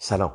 [0.00, 0.32] سلام.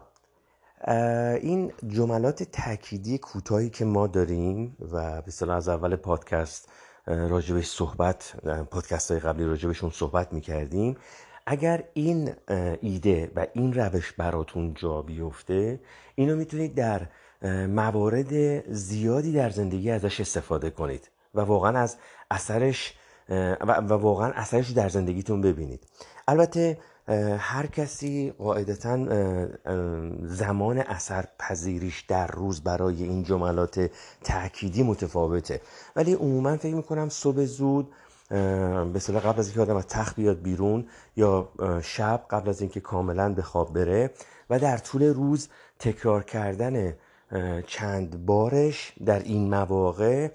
[1.41, 6.69] این جملات تأکیدی کوتاهی که ما داریم و به از اول پادکست
[7.07, 8.33] راجبش صحبت
[8.71, 10.97] پادکست های قبلی راجبشون صحبت می‌کردیم.
[11.45, 12.31] اگر این
[12.81, 15.79] ایده و این روش براتون جا بیفته
[16.15, 17.07] اینو می‌تونید در
[17.67, 21.97] موارد زیادی در زندگی ازش استفاده کنید و واقعا از
[22.31, 22.93] اثرش
[23.61, 25.87] و واقعا اثرش در زندگیتون ببینید.
[26.27, 26.77] البته
[27.37, 28.97] هر کسی قاعدتا
[30.23, 33.91] زمان اثر پذیریش در روز برای این جملات
[34.23, 35.61] تأکیدی متفاوته.
[35.95, 37.91] ولی عموما فکر می‌کنم صبح زود
[38.29, 41.49] به قبل از اینکه آدم از تخت بیاد بیرون یا
[41.81, 44.11] شب قبل از اینکه کاملا به خواب بره
[44.49, 45.49] و در طول روز
[45.79, 46.93] تکرار کردن
[47.67, 50.29] چند بارش در این مواقع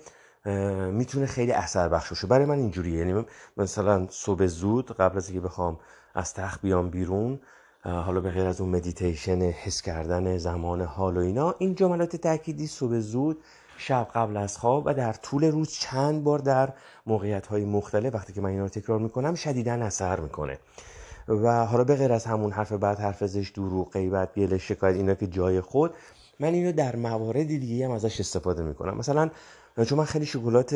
[0.90, 2.26] می‌تونه خیلی اثر بخش باشه.
[2.26, 2.98] برای من اینجوریه.
[2.98, 3.24] یعنی
[3.56, 5.78] مثلا صبح زود قبل از اینکه بخوام
[6.18, 7.40] از تخت بیام بیرون
[7.84, 12.66] حالا به غیر از اون مدیتیشن حس کردن زمان حال و اینا این جملات تأکیدی
[12.66, 13.38] صبح زود
[13.76, 16.72] شب قبل از خواب و در طول روز چند بار در
[17.06, 20.58] موقعیت های مختلف وقتی که من اینا رو تکرار می‌کنم شدیدا اثر می‌کنه.
[21.28, 25.14] و حالا به غیر از همون حرف بعد حرف زش دروغ غیبت گله شکایت اینا
[25.14, 25.94] که جای خود
[26.40, 28.96] من اینو در موارد دیگه هم ازش استفاده می‌کنم.
[28.96, 29.30] مثلا
[29.84, 30.74] چون من خیلی شکلات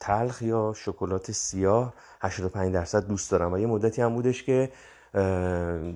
[0.00, 3.52] تلخ یا شکلات سیاه 85 درصد دوست دارم.
[3.52, 4.70] و یه مدتی هم بودش که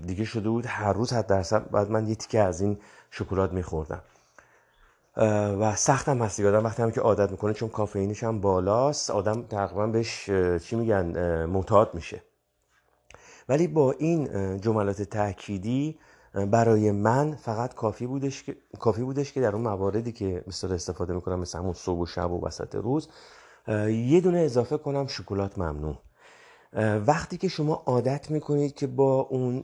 [0.07, 2.79] دیگه شده بود هر روز حد درصد بعد من یه تیکه از این
[3.11, 4.03] شکلات میخوردم.
[5.61, 9.87] و سختم هست آدم وقتی هم که عادت می‌کنه چون کافئینش هم بالاست آدم تقریبا
[9.87, 10.31] بهش
[10.61, 12.23] چی میگن معتاد میشه.
[13.49, 15.99] ولی با این جملات تأکیدی
[16.35, 21.15] برای من فقط کافی بودش که کافی بودش که در اون مواردی که مثلا استفاده
[21.15, 23.09] می‌کنم مثل همون صبح و شب و وسط روز
[23.89, 25.99] یه دونه اضافه کنم شکلات ممنون
[27.07, 29.61] وقتی که شما عادت می‌کنید که با اون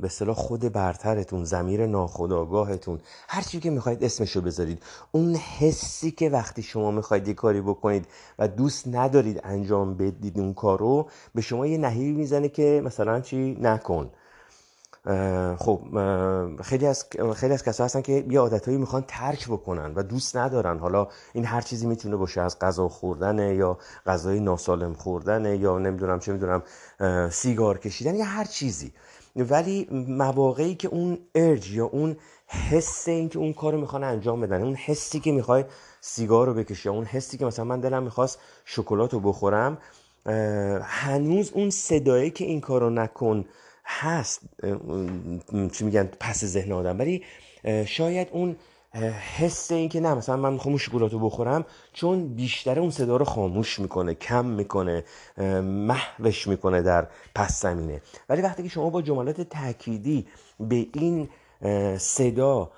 [0.00, 4.82] به صلاح خود برترتون زمیر ناخداگاهتون هر چی که می‌خواید اسمشو بذارید
[5.12, 8.06] اون حسی که وقتی شما می‌خواید یه کاری بکنید
[8.38, 13.58] و دوست ندارید انجام بدید اون کارو به شما یه نهیبی می‌زنه که مثلا چی؟
[13.60, 14.10] نکن.
[15.58, 15.80] خب
[16.62, 20.78] خیلی از خیلی از کسا هستن که یه عادتهایی می‌خوان ترک بکنن و دوست ندارن.
[20.78, 26.18] حالا این هر چیزی می‌تونه باشه از غذا خوردن یا غذای ناسالم خوردن یا نمی‌دونم
[26.18, 26.62] چه می‌دونم
[27.30, 28.92] سیگار کشیدن یا هر چیزی.
[29.36, 34.40] ولی مواقعی که اون ارج یا اون حس این که اون کار رو می‌خوان انجام
[34.40, 35.64] بدن اون حسی که می‌خوای
[36.00, 39.78] سیگار رو بکشی اون حسی که مثلا من دلم می‌خواست شکلات رو بخورم
[40.82, 43.44] هنوز اون صدایی که این کار رو نکن
[43.86, 44.40] هست
[45.72, 46.98] چی میگن پس ذهن آدم.
[46.98, 47.22] ولی
[47.86, 48.56] شاید اون
[49.36, 53.24] حس این که نه مثلا من می‌خوام شکلات رو بخورم چون بیشتر اون صدا رو
[53.24, 55.04] خاموش می‌کنه کم می‌کنه
[55.62, 58.02] محوش می‌کنه در پس زمینه.
[58.28, 60.26] ولی وقتی که شما با جملات تأکیدی
[60.60, 61.28] به این
[61.98, 62.70] صدا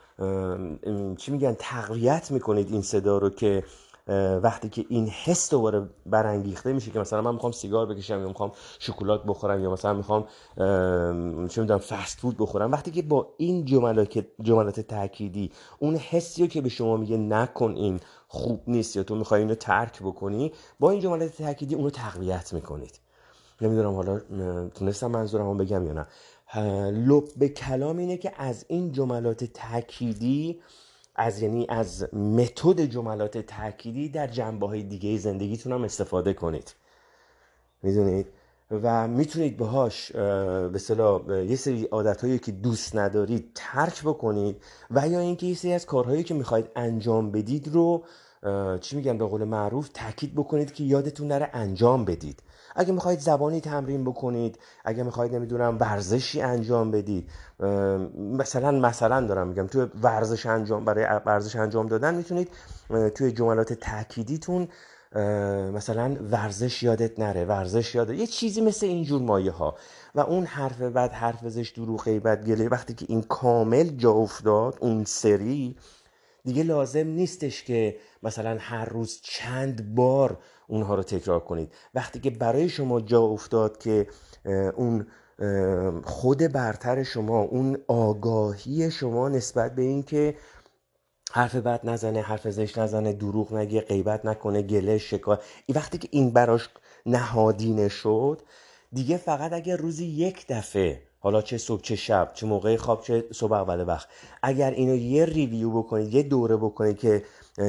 [1.16, 3.64] چی میگن تقویت می‌کنید این صدا رو که
[4.42, 8.52] وقتی که این حس دوباره برانگیخته میشه که مثلا من می‌خوام سیگار بکشم یا می‌خوام
[8.78, 10.26] شکلات بخورم یا مثلا می‌خوام
[11.48, 16.60] چه می‌دونم فست فود بخورم وقتی که با این جملات جملات تاکیدی اون حسی که
[16.60, 21.00] به شما میگه نکن این خوب نیست یا تو می‌خوای اینو ترک بکنی با این
[21.00, 23.00] جملات تاکیدی اونو تقویت می‌کنید.
[23.60, 24.20] نمی‌دونم حالا
[24.68, 26.06] تونستم منظورمو بگم یا نه.
[26.91, 30.60] لب به کلام اینه که از این جملات تاکیدی
[31.18, 36.74] از یعنی از متد جملات تأکیدی در جنبه های دیگه زندگیتون هم استفاده کنید.
[37.82, 38.26] می‌دونید؟
[38.70, 40.12] و می‌تونید باهاش
[40.72, 45.54] به صلاح یه سری عادت هایی که دوست ندارید ترک بکنید و یا اینکه یه
[45.54, 48.04] سری از کارهایی که می‌خواید انجام بدید رو
[48.81, 52.43] چی میگن به قول معروف تاکید بکنید که یادتون نره انجام بدید.
[52.76, 57.31] اگه می‌خواید زبانی تمرین بکنید اگه می‌خواید نمی‌دونم ورزشی انجام بدید
[58.16, 62.48] مثلا مثلا دارم میگم توی ورزش انجام برای ورزش انجام دادن می‌تونید
[63.15, 64.69] توی جملات تأکیدیتون
[65.75, 69.75] مثلا ورزش یادت نره ورزش یادت یه چیزی مثل اینجور مایه ها
[70.15, 74.78] و اون حرف بعد حرف زش دروغ غیبت گله وقتی که این کامل جا افتاد
[74.80, 75.77] اون سری
[76.48, 81.72] دیگه لازم نیستش که مثلا هر روز چند بار اونها رو تکرار کنید.
[81.95, 84.06] وقتی که برای شما جا افتاد که
[84.77, 85.06] اون
[86.04, 90.34] خود برتر شما اون آگاهی شما نسبت به این که
[91.33, 96.30] حرف بد نزنه حرف زشت نزنه دروغ نگه غیبت نکنه گله شکایت وقتی که این
[96.30, 96.68] براش
[97.06, 98.42] نهادینه شد
[98.92, 103.24] دیگه فقط اگر روزی یک دفعه حالا چه صبح چه شب چه موقع خواب چه
[103.32, 104.09] صبح اول وقت.
[104.42, 107.24] اگر اینو یه ریویو بکنید یه دوره بکنید که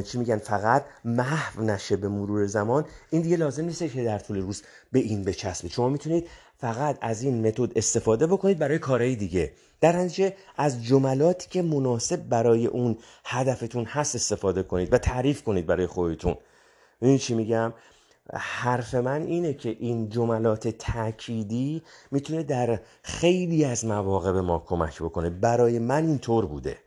[0.06, 4.38] چی میگن فقط محو نشه به مرور زمان این دیگه لازم نیست که در طول
[4.38, 5.70] روز به این بچسبه.
[5.70, 9.52] شما می‌تونید فقط از این متد استفاده بکنید برای کارهای دیگه.
[9.82, 15.66] در نتیجه از جملاتی که مناسب برای اون هدفتون هست استفاده کنید و تعریف کنید
[15.66, 16.36] برای خودتون.
[17.02, 17.74] این چی میگم؟
[18.34, 21.82] حرف من اینه که این جملات تأکیدی
[22.12, 25.30] می‌تونه در خیلی از مواقع به ما کمک بکنه.
[25.30, 26.78] برای من اینطور بوده.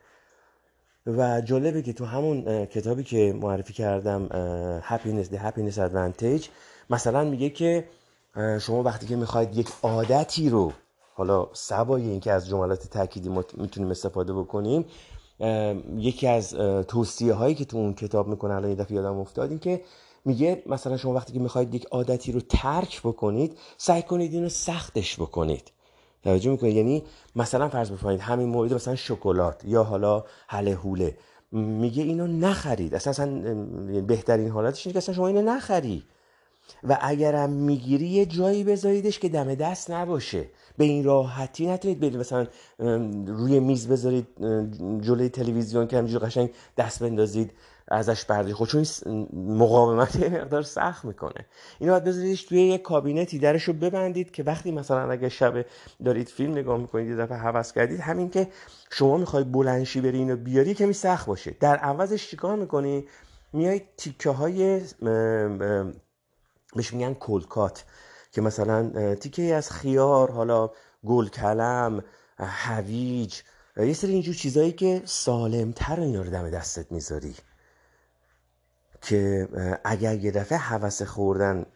[1.06, 4.28] و جالبه که تو همون کتابی که معرفی کردم
[4.80, 6.46] Happiness The Happiness Advantage
[6.90, 7.88] مثلا میگه که
[8.60, 10.72] شما وقتی که می‌خواید یک عادتی رو
[11.14, 14.84] حالا سوای اینکه از جملات تأکیدی می‌تونیم استفاده بکنیم
[15.96, 16.54] یکی از
[16.88, 19.80] توصیه هایی که تو اون کتاب می‌کنه الان یه دفعه یادم افتاد این که
[20.24, 25.16] میگه مثلا شما وقتی که می‌خواید یک عادتی رو ترک بکنید سعی کنید اینو سختش
[25.16, 25.72] بکنید.
[26.24, 27.02] توجه می‌کنید؟ یعنی
[27.36, 31.16] مثلا فرض بفرمایید همین مورد مثلا شکلات یا حالا حله حوله.
[31.52, 32.94] میگه اینو نخرید.
[32.94, 33.26] اساسا
[34.06, 36.02] بهترین حالتش اینه که اصلا شما اینو نخری.
[36.84, 40.44] و اگرم می‌گیری یه جایی بذاریدش که دم دست نباشه.
[40.78, 42.16] به این راحتی نتونید برید.
[42.16, 42.46] مثلا
[43.26, 44.26] روی میز بذارید
[45.00, 47.52] جلوی تلویزیون که همینجور قشنگ دست بندازید.
[47.88, 48.52] ازش برداری.
[48.52, 48.86] خود چون
[49.32, 51.46] مقاومت یه مقدار سخت می‌کنه.
[51.78, 53.38] اینو باید بذاریدش توی یه کابینتی.
[53.38, 55.66] درش رو ببندید که وقتی مثلا اگه شب
[56.04, 58.48] دارید فیلم نگاه می‌کنید یه دفعه حوض کردید همین که
[58.90, 61.56] شما می‌خوای بلنشی بری اینو بیاری کمی سخت باشه.
[61.60, 63.08] در عوضش چیکار می‌کنی؟
[63.52, 64.80] میای تیکه های
[66.76, 67.84] بهش میگن کلکات
[68.32, 70.70] که مثلا تیکه از خیار حالا
[71.04, 72.04] گل کلم
[72.38, 73.40] هویج
[73.76, 77.34] یه سری اینجور چیزایی که سالمتر اینا رو دم دستت می‌ذاری.
[79.02, 79.48] که
[79.84, 81.66] اگر یه دفعه حوس خوردن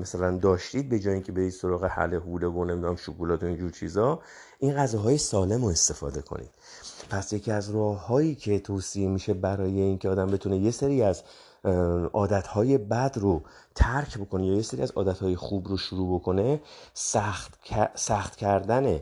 [0.00, 4.20] مثلا داشتید به جای اینکه برید سراغ حل حوله و نمی‌دونم شکلات و اینجور چیزا
[4.58, 6.50] این غذاهای سالم رو استفاده کنید.
[7.10, 11.22] پس یکی از راههایی که توصیه میشه برای اینکه آدم بتونه یه سری از
[12.12, 13.42] عادتهای بد رو
[13.74, 16.60] ترک بکنه یا یه سری از عادتهای خوب رو شروع بکنه
[16.94, 17.58] سخت,
[17.94, 19.00] سخت کردن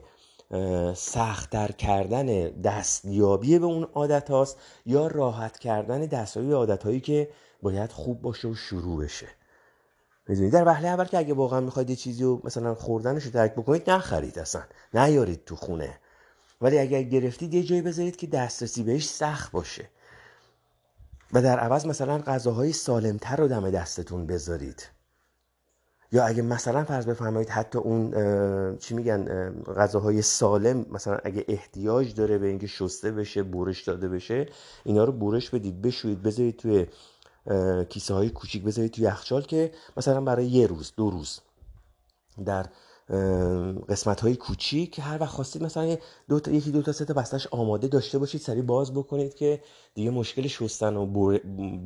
[0.95, 4.57] سختتر کردن دستیابی به اون عادت هاست
[4.87, 7.29] یا راحت کردن دستیابی عادت هایی که
[7.63, 9.29] باید خوب باشه و شروع بشه.
[10.29, 13.53] می‌دونید در وهله اول که اگه واقعا می‌خواید یه چیزی رو مثلا خوردنش رو ترک
[13.53, 14.63] بکنید نخرید اصلا.
[14.95, 15.99] نیارید تو خونه.
[16.61, 19.89] ولی اگر گرفتید یه جایی بذارید که دسترسی بهش سخت باشه.
[21.33, 24.89] و در عوض مثلا غذاهای سالمتر رو دم دستتون بذارید.
[26.13, 32.39] یا اگه مثلا فرض بفرمایید حتی اون چی میگن غذاهای سالم مثلا اگه احتیاج داره
[32.39, 34.47] به اینکه شسته بشه بورش داده بشه
[34.85, 36.87] اینا رو بورش بدید بشویید بذارید توی
[37.89, 41.41] کیسه های کوچیک بذارید توی یخچال که مثلا برای یه روز دو روز
[42.45, 42.67] در
[43.89, 45.97] قسمت های کوچیک هر وقت خواستید مثلا
[46.29, 49.63] دو تا یکی دو تا سه تا بستش آماده داشته باشید سریع باز بکنید که
[49.95, 51.07] دیگه مشکل شستن و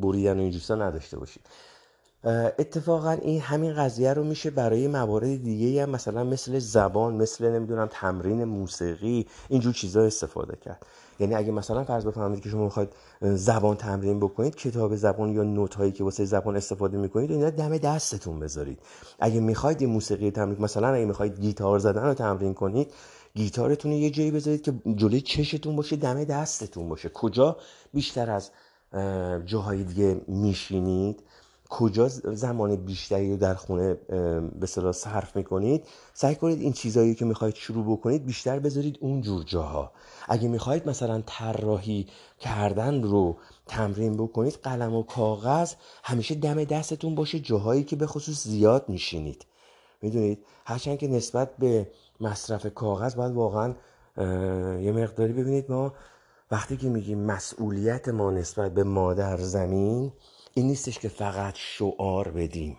[0.00, 1.46] بریدن و این نداشته باشید.
[2.58, 7.88] اتفاقا این همین قضیه رو میشه برای موارد دیگه هم مثلا مثل زبان مثل نمی‌دونم
[7.90, 10.86] تمرین موسیقی اینجور چیزا استفاده کرد.
[11.20, 12.88] یعنی اگه مثلا فرض بفرمایید که شما می‌خواید
[13.22, 17.78] زبان تمرین بکنید کتاب زبان یا نوت هایی که واسه زبان استفاده می‌کنید اینا دم
[17.78, 18.78] دستتون بذارید.
[19.20, 22.92] اگه می‌خواید موسیقی تمرین مثلا اگه می‌خواید گیتار زدن رو تمرین کنید
[23.34, 27.08] گیتارتون یه جایی بذارید که جلوی چشتون باشه دم دستتون باشه.
[27.08, 27.56] کجا؟
[27.94, 28.50] بیشتر از
[29.46, 31.22] جاهای دیگه میشینید.
[31.68, 33.94] کجا زمان بیشتری رو در خونه
[34.60, 39.20] به صلاح صرف می‌کنید؟ سعی کنید این چیزهایی که می‌خواید شروع بکنید بیشتر بذارید اون
[39.20, 39.92] جور جاها.
[40.28, 42.06] اگه می‌خواید مثلا طراحی
[42.38, 43.36] کردن رو
[43.66, 45.74] تمرین بکنید قلم و کاغذ
[46.04, 49.46] همیشه دم دستتون باشه جاهایی که به خصوص زیاد میشینید.
[50.02, 51.90] می‌دونید؟ هرچند که نسبت به
[52.20, 53.74] مصرف کاغذ باید واقعا
[54.80, 55.92] یه مقداری ببینید ما
[56.50, 60.12] وقتی که میگیم مسئولیت ما نسبت به مادر زمین
[60.56, 62.78] این نیستش که فقط شعار بدیم.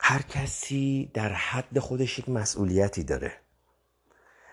[0.00, 3.32] هر کسی در حد خودش یک مسئولیتی داره.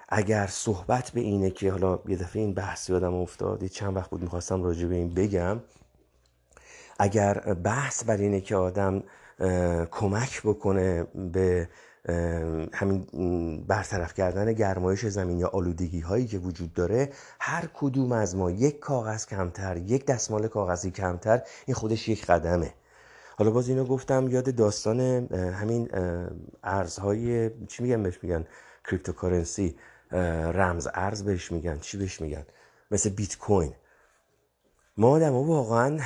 [0.09, 4.21] اگر صحبت به اینه که حالا یه دفعه این بحث یادم افتاد چند وقت بود
[4.21, 5.61] می‌خواستم راجع به این بگم.
[6.99, 9.03] اگر بحث بر اینه که آدم
[9.91, 11.69] کمک بکنه به
[12.73, 13.05] همین
[13.67, 18.79] برطرف کردن گرمایش زمین یا آلودگی هایی که وجود داره هر کدوم از ما یک
[18.79, 22.73] کاغذ کمتر یک دستمال کاغذی کمتر این خودش یک قدمه.
[23.37, 24.99] حالا باز اینو گفتم یاد داستان
[25.33, 25.89] همین
[26.63, 28.45] ارزهای چی میگن بهش میگن؟
[28.85, 29.75] cryptocurrency
[30.53, 31.79] رمز ارز بهش میگن.
[31.79, 32.45] چی بهش میگن؟
[32.91, 33.73] مثل بیت کوین.
[34.97, 35.99] ما آدم واقعا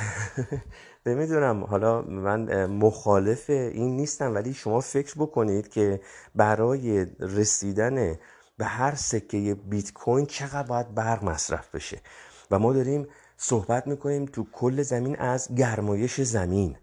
[1.08, 1.64] نمی‌دونم.
[1.64, 6.00] حالا من مخالف این نیستم ولی شما فکر بکنید که
[6.34, 8.18] برای رسیدن
[8.58, 12.00] به هر سکه بیت کوین چقدر باید برق مصرف بشه.
[12.50, 16.76] و ما داریم صحبت می‌کنیم تو کل زمین از گرمایش زمین.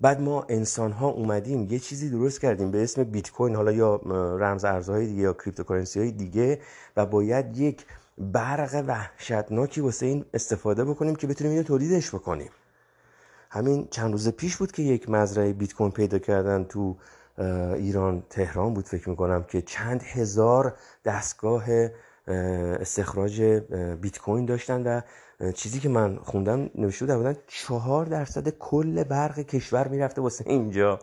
[0.00, 3.96] بعد ما انسان ها اومدیم یه چیزی درست کردیم به اسم بیت کوین حالا یا
[4.40, 6.60] رمز ارزهای دیگه یا cryptocurrency های دیگه
[6.96, 7.86] و باید یک
[8.18, 12.50] برق وحشتناکی واسه این استفاده بکنیم که بتونیم اینو تولیدش بکنیم.
[13.50, 16.96] همین چند روز پیش بود که یک مزرعه بیت کوین پیدا کردن تو
[17.74, 21.64] ایران تهران بود فکر می‌کنم که چند هزار دستگاه
[22.80, 23.42] استخراج
[24.00, 25.00] بیت کوین داشتن و
[25.52, 30.98] چیزی که من خوندم نوشته بود بودن چهار درصد کل برق کشور می‌رفته واسه اینجا.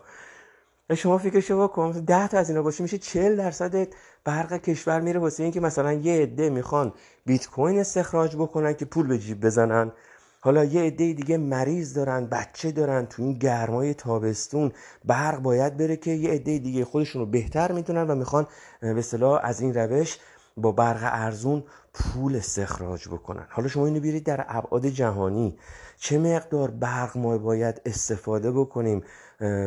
[0.96, 3.88] شما فکر شما کن ده تا از اینا باشه میشه چل درصد
[4.24, 6.92] برق کشور میره واسه اینکه مثلا یه عده می‌خوان
[7.26, 9.92] بیت کوین استخراج بکنن که پول به جیب بزنن.
[10.40, 14.72] حالا یه عده دیگه مریض دارن بچه دارن تو این گرمای تابستون.
[15.04, 18.46] برق باید بره که یه عده دیگه خودشون رو بهتر می‌تونن و می‌خوان
[18.80, 20.18] به صلاح از این روش
[20.56, 21.64] با برق ارزون
[21.94, 23.46] پول استخراج بکنن.
[23.50, 25.58] حالا شما اینو بیارید در ابعاد جهانی.
[25.96, 29.02] چه مقدار برق ما باید استفاده بکنیم؟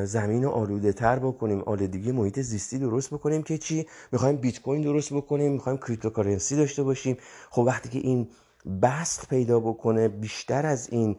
[0.03, 5.13] زمین آلوده تر بکنیم آلودگی محیط زیستی درست بکنیم که چی؟ می‌خوایم بیت کوین درست
[5.13, 7.17] بکنیم می‌خوایم cryptocurrency داشته باشیم.
[7.49, 8.27] خب وقتی که این
[8.81, 11.17] بسط پیدا بکنه بیشتر از این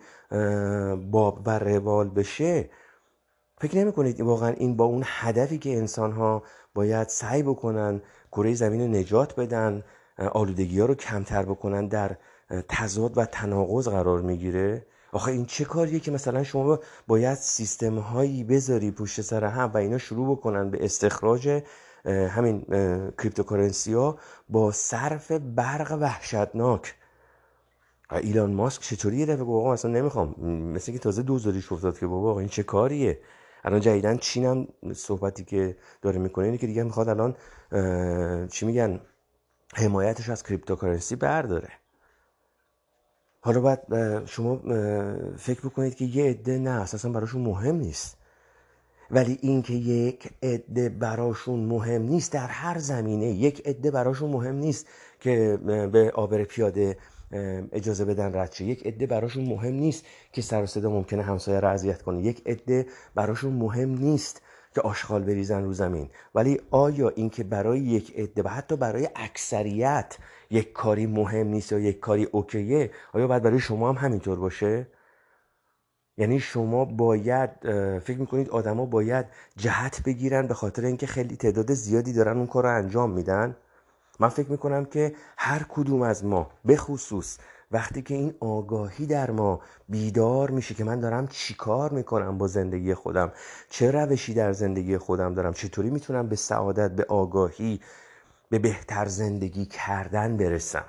[1.11, 2.71] باب و روال بشه
[3.59, 6.43] فکر نمی کنید واقعا این با اون هدفی که انسان ها
[6.75, 9.83] باید سعی بکنن کره زمین رو نجات بدن
[10.33, 12.17] آلودگی ها رو کمتر بکنن در
[12.69, 18.45] تضاد و تناقض قرار می‌گیره؟ آخه این چه کاریه که مثلا شما باید سیستم هایی
[18.45, 21.63] بذاری پشت سر هم و اینا شروع بکنن به استخراج
[22.05, 22.65] همین
[23.19, 24.19] cryptocurrency ها
[24.49, 26.95] با صرف برق وحشتناک.
[28.13, 30.41] ایلان ماسک چطوری یه دفعه آقا اصلا نمی‌خوام.
[30.75, 33.19] مثل که تازه دوزاریش افتاد که بابا این چه کاریه؟
[33.65, 37.35] الان جدیداً چین هم صحبتی که داره می‌کنه اینه که دیگه می‌خواد الان
[38.49, 39.01] چی میگن
[39.75, 41.69] حمایتش از cryptocurrency برداره.
[43.41, 43.79] حالا باید
[44.27, 44.57] شما
[45.37, 48.17] فکر بکنید که یه عده نه اساسا براشون مهم نیست.
[49.11, 54.87] ولی اینکه یک عده براشون مهم نیست در هر زمینه یک عده براشون مهم نیست
[55.21, 55.59] که
[55.93, 56.97] به آبر پیاده
[57.73, 62.03] اجازه بدن رد یک عده براشون مهم نیست که سر صدا ممکنه همسایه را اذیت
[62.03, 62.23] کنه.
[62.23, 64.43] یک عده براشون مهم نیست
[64.75, 66.11] که آشغال بریزن رو زمین.
[66.35, 70.17] ولی آیا اینکه برای یک عده و حتی برای اکثریت
[70.51, 74.87] یک کاری مهم نیست یا یک کاری اوکیه آیا باید برای شما هم همینطور باشه؟
[76.17, 77.51] یعنی شما باید
[77.99, 82.63] فکر می‌کنید آدما باید جهت بگیرن به خاطر اینکه خیلی تعداد زیادی دارن اون کار
[82.63, 83.57] رو انجام میدن؟
[84.23, 87.39] من فکر می‌کنم که هر کدوم از ما به خصوص
[87.73, 92.95] وقتی که این آگاهی در ما بیدار میشه که من دارم چیکار می‌کنم با زندگی
[92.95, 93.33] خودم
[93.71, 97.81] چه روشی در زندگی خودم دارم چطوری می‌تونم به سعادت به آگاهی
[98.51, 100.85] به بهتر زندگی کردن برسم؟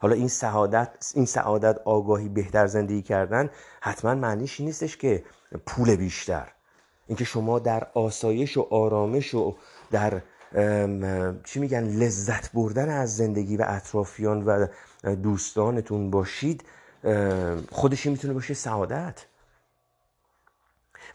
[0.00, 3.50] حالا این سعادت این سعادت آگاهی بهتر زندگی کردن
[3.80, 5.24] حتما معنیش نیستش که
[5.66, 6.48] پول بیشتر.
[7.06, 9.56] اینکه شما در آسایش و آرامش و
[9.90, 10.22] در
[11.44, 14.66] چی میگن لذت بردن از زندگی و اطرافیان و
[15.14, 16.64] دوستانتون باشید
[17.70, 19.26] خودشی می‌تونه باشه سعادت.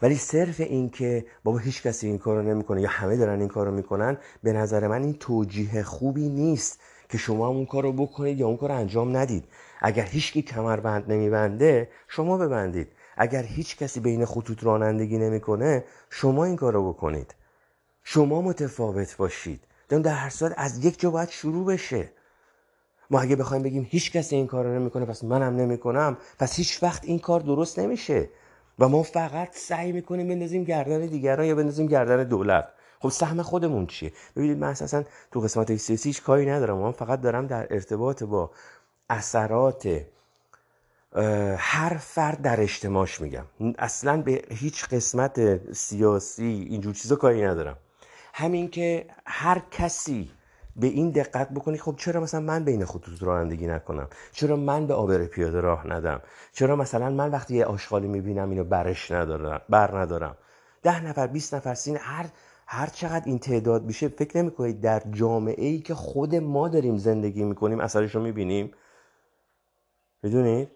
[0.02, 3.70] ولی صرف این که بابا هیچ کسی این کارو نمی‌کنه یا همه دارن این کارو
[3.70, 8.56] می‌کنن به نظر من این توجیه خوبی نیست که شما اون کارو بکنید یا اون
[8.56, 9.44] کارو انجام ندید.
[9.80, 12.88] اگر هیچ کی کمربند نمیبنده شما ببندید.
[13.16, 17.34] اگر هیچ کسی بین خطوط رانندگی نمی‌کنه شما این کارو بکنید.
[18.04, 19.64] شما متفاوت باشید.
[19.88, 22.12] در هر صورت از یک جا باید شروع بشه.
[23.10, 26.16] ما اگه بخوایم بگیم هیچ کسی این کار رو نمی‌کنه پس منم نمی‌کنم.
[26.38, 28.28] پس هیچ وقت این کار درست نمیشه.
[28.78, 32.68] و ما فقط سعی می‌کنیم بندازیم گردن دیگران یا بندازیم گردن دولت.
[33.00, 36.76] خب سهم خودمون چیه؟ ببینید من اساسا تو قسمت سیاسی هیچ کاری ندارم.
[36.78, 38.50] من فقط دارم در ارتباط با
[39.10, 40.00] اثرات
[41.56, 43.44] هر فرد در اجتماعش میگم.
[43.78, 47.76] اصلا به هیچ قسمت سیاسی اینجور چیزا کاری ندارم.
[48.32, 50.30] همین که هر کسی
[50.76, 54.94] به این دقت بکنی خب چرا مثلا من بین خطوط رانندگی نکنم؟ چرا من به
[54.94, 56.20] آبر پیاده راه ندم؟
[56.52, 60.36] چرا مثلا من وقتی یه آشغالی می‌بینم اینو برش ندارم بر ندارم؟
[60.82, 62.26] ده نفر 20 نفر سین هر
[62.66, 67.44] هر چقدر این تعداد میشه فکر نمی‌کنید در جامعه ای که خود ما داریم زندگی
[67.44, 68.72] می‌کنیم اثرش رو می‌بینیم؟
[70.22, 70.68] می‌دونید؟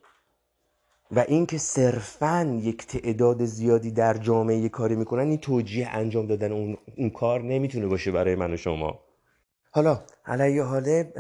[1.17, 6.77] و اینکه صرفا یک تعداد زیادی در جامعه کاری می‌کنن این توجیه انجام دادن اون,
[6.97, 9.01] اون کار نمی‌تونه باشه برای من و شما.
[9.71, 11.13] حالا علیه حاله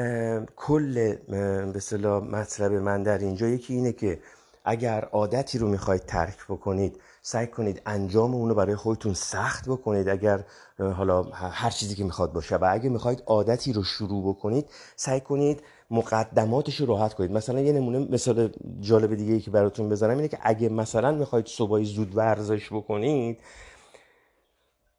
[0.56, 4.20] کل به مطلب من در اینجا یکی اینه که
[4.64, 10.44] اگر عادتی رو می‌خواید ترک بکنید سعی کنید انجام اونو برای خودتون سخت بکنید اگر
[10.78, 12.56] حالا هر چیزی که می‌خواد باشه.
[12.56, 17.31] و اگر می‌خواید عادتی رو شروع بکنید سعی کنید مقدماتش رو راحت کنید.
[17.31, 21.47] مثلا یه نمونه مثال جالب دیگه ای که براتون بزنم اینه که اگه مثلا می‌خواید
[21.47, 23.38] صبحای زود ورزش بکنید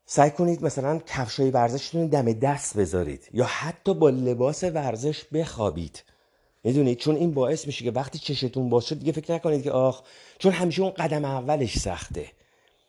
[0.05, 6.03] سعی کنید مثلا کفشای ورزشتون دم دست بذارید یا حتی با لباس ورزش بخوابید.
[6.63, 10.01] می‌دونید چون این باعث میشه که وقتی چشتون باشه دیگه فکر نکنید که آخ
[10.39, 12.27] چون همیشه اون قدم اولش سخته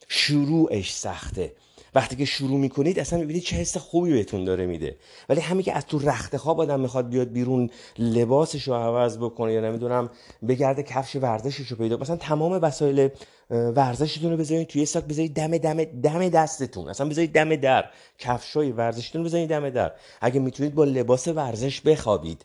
[0.09, 1.53] شروعش سخته.
[1.97, 4.97] وقتی که شروع می‌کنید اصلا می‌بینید چه حس خوبی بهتون داره میده.
[5.29, 9.53] ولی همین که از تو رخت خواب آدم می‌خواد بیاد بیرون لباسش رو عوض بکنه
[9.53, 10.11] یا نمی‌دونم
[10.49, 13.09] بگرده کفش ورزشش رو پیدا مثلا تمام وسایل
[13.51, 16.89] ورزشتون رو بذارید توی ساک بذارید دم دم دم دستتون.
[16.89, 17.85] اصلا بذارید دم در.
[18.19, 19.93] کفشای ورزشتون بذارید دم در.
[20.21, 22.45] اگه می‌تونید با لباس ورزش بخوابید.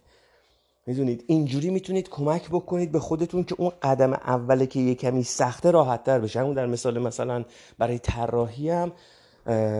[0.87, 5.71] می‌دونید؟ اینجوری می‌تونید کمک بکنید به خودتون که اون قدم اوله که یه کمی سخته
[5.71, 6.39] راحت تر بشه.
[6.39, 7.45] اون در مثال مثلا
[7.77, 8.91] برای طراحی هم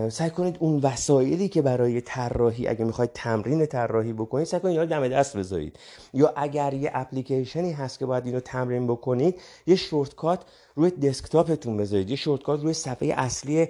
[0.10, 5.00] سعی کنید اون وسایلی که برای طراحی اگه می‌خواید تمرین طراحی بکنید سعی کنید اینا
[5.00, 5.80] دم دست بذارید.
[6.14, 12.10] یا اگر یه اپلیکیشنی هست که باید اینو تمرین بکنید یه شورتکات روی دسکتاپتون بذارید.
[12.10, 13.68] یه شورتکات روی صفحه اصلی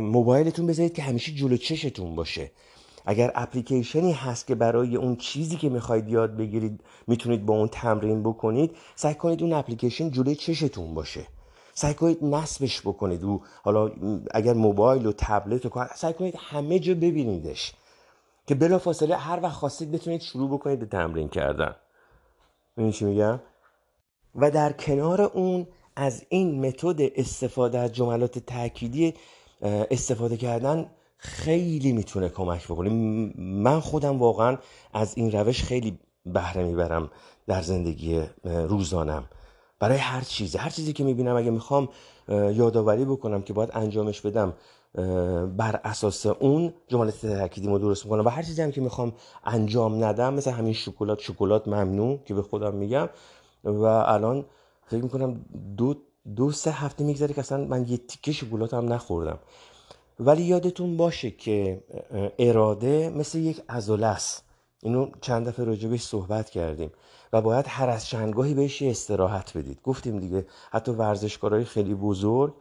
[0.00, 2.50] موبایلتون بذارید که همیشه جلو چشتون باشه.
[3.06, 8.22] اگر اپلیکیشنی هست که برای اون چیزی که می‌خواید یاد بگیرید می‌تونید با اون تمرین
[8.22, 11.26] بکنید سعی کنید اون اپلیکیشن جلوی چشتون باشه.
[11.74, 13.24] سعی کنید نصبش بکنید.
[13.24, 13.90] و حالا
[14.30, 17.72] اگر موبایل و تبلت و سعی کنید همه جا ببینیدش.
[18.46, 21.76] که بلا فاصله هر وقت خواستید بتونید شروع بکنید به تمرین کردن.
[22.76, 23.40] این چی میگم؟
[24.34, 25.66] و در کنار اون
[25.96, 29.14] از این متد استفاده از جملات تأکیدی
[29.62, 32.90] استفاده کردن خیلی می‌تونه کمک بکنه.
[33.38, 34.58] من خودم واقعا
[34.92, 37.10] از این روش خیلی بهره می‌برم
[37.46, 39.28] در زندگی روزانم.
[39.78, 40.58] برای هر چیزی.
[40.58, 41.88] هر چیزی که می‌بینم اگه می‌خوام
[42.28, 44.54] یادآوری بکنم که باید انجامش بدم
[45.56, 48.24] بر اساس اون جملات تاکیدی رو درست می‌کنم.
[48.24, 49.12] و هر چیزی هم که می‌خوام
[49.44, 53.08] انجام ندم مثل همین شکلات شکلات ممنوع که به خودم میگم.
[53.64, 54.44] و الان
[54.86, 55.44] فکر می‌کنم
[55.76, 55.94] دو
[56.36, 59.38] دو سه هفته میگذره که اصلا من یه تیکه شکلات هم نخوردم.
[60.20, 61.84] ولی یادتون باشه که
[62.38, 64.44] اراده مثل یک ازوله است.
[64.82, 66.90] اینو چند دفعه راجبش صحبت کردیم.
[67.34, 69.82] و باید هر از چندگاهی بهش استراحت بدید.
[69.82, 72.54] گفتیم دیگه حتی ورزشکارهای خیلی بزرگ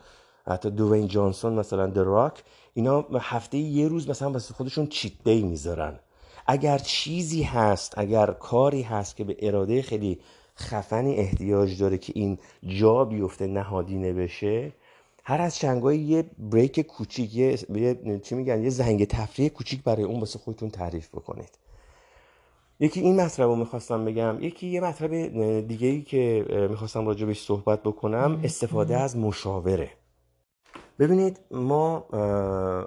[0.48, 6.00] حتی دوین جانسون مثلا دراک اینا هفته یه روز مثلا واسه خودشون چیت دی می‌ذارن.
[6.48, 10.20] اگر چیزی هست اگر کاری هست که به اراده خیلی
[10.58, 12.38] خفنی احتیاج داره که این
[12.80, 14.72] جا بیفته نهادینه بشه
[15.24, 17.58] هر از چنگاهی یه بریک کوچیک یه,
[18.24, 21.63] چی میگن؟ یه زنگ تفریح کوچیک برای اون واسه خودتون تعریف بکنید.
[22.80, 25.12] یکی این مطلب رو می‌خواستم بگم یکی یه مطلب
[25.68, 29.90] دیگه ای که می‌خواستم راجبش صحبت بکنم استفاده از مشاوره.
[31.00, 32.08] ببینید ما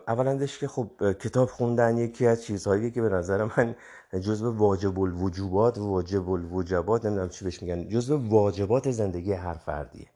[0.09, 3.75] اولندش که خب کتاب خوندن یکی از چیزهایی که به نظر من
[4.21, 10.07] جزو واجب الوجوبات واجب الوجبات نمی‌دونم چی بهش میگن جزو واجبات زندگی هر فردیه.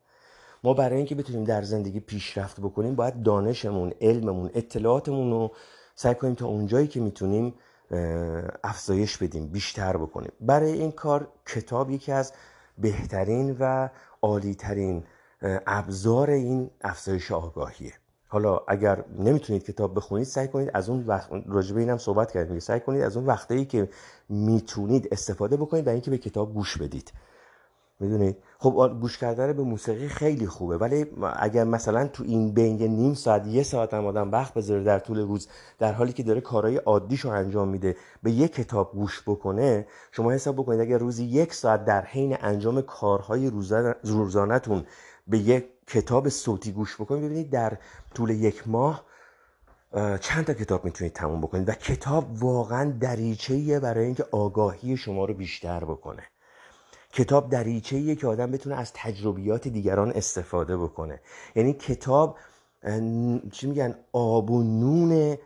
[0.64, 5.50] ما برای اینکه بتونیم در زندگی پیشرفت بکنیم باید دانشمون علممون اطلاعاتمون رو
[5.94, 7.54] سعی کنیم تا اونجایی که می‌تونیم
[8.64, 10.32] افزایش بدیم بیشتر بکنیم.
[10.40, 12.32] برای این کار کتاب یکی از
[12.78, 13.88] بهترین و
[14.22, 15.04] عالیترین
[15.66, 17.92] ابزار این افزایش آگاهیه.
[18.28, 22.80] حالا اگر نمی‌تونید کتاب بخونید سعی کنید از اون وقت راجبه اینم صحبت کردیم سعی
[22.80, 23.88] کنید از اون وقتایی که
[24.28, 27.12] می‌تونید استفاده بکنید و اینکه به کتاب گوش بدید.
[28.00, 30.76] می‌دونید خب گوش کردن به موسیقی خیلی خوبه.
[30.76, 34.98] ولی اگر مثلا تو این بین نیم ساعت یه ساعت هم آدم وقت بذاره در
[34.98, 39.86] طول روز در حالی که داره کارهای عادیشو انجام میده به یک کتاب گوش بکنه
[40.12, 43.50] شما حساب بکنید اگر روزی یک ساعت در حین انجام کارهای
[44.02, 44.84] روزانهتون
[45.26, 47.78] به یک کتاب صوتی گوش بکنید ببینید در
[48.14, 49.04] طول یک ماه
[50.20, 51.68] چند تا کتاب می‌تونید تموم بکنید.
[51.68, 56.22] و کتاب واقعا دریچه‌ایه برای اینکه آگاهی شما رو بیشتر بکنه.
[57.12, 61.20] کتاب دریچه که آدم بتونه از تجربیات دیگران استفاده بکنه.
[61.56, 62.38] یعنی کتاب
[63.52, 65.38] چی میگن؟ آب و نون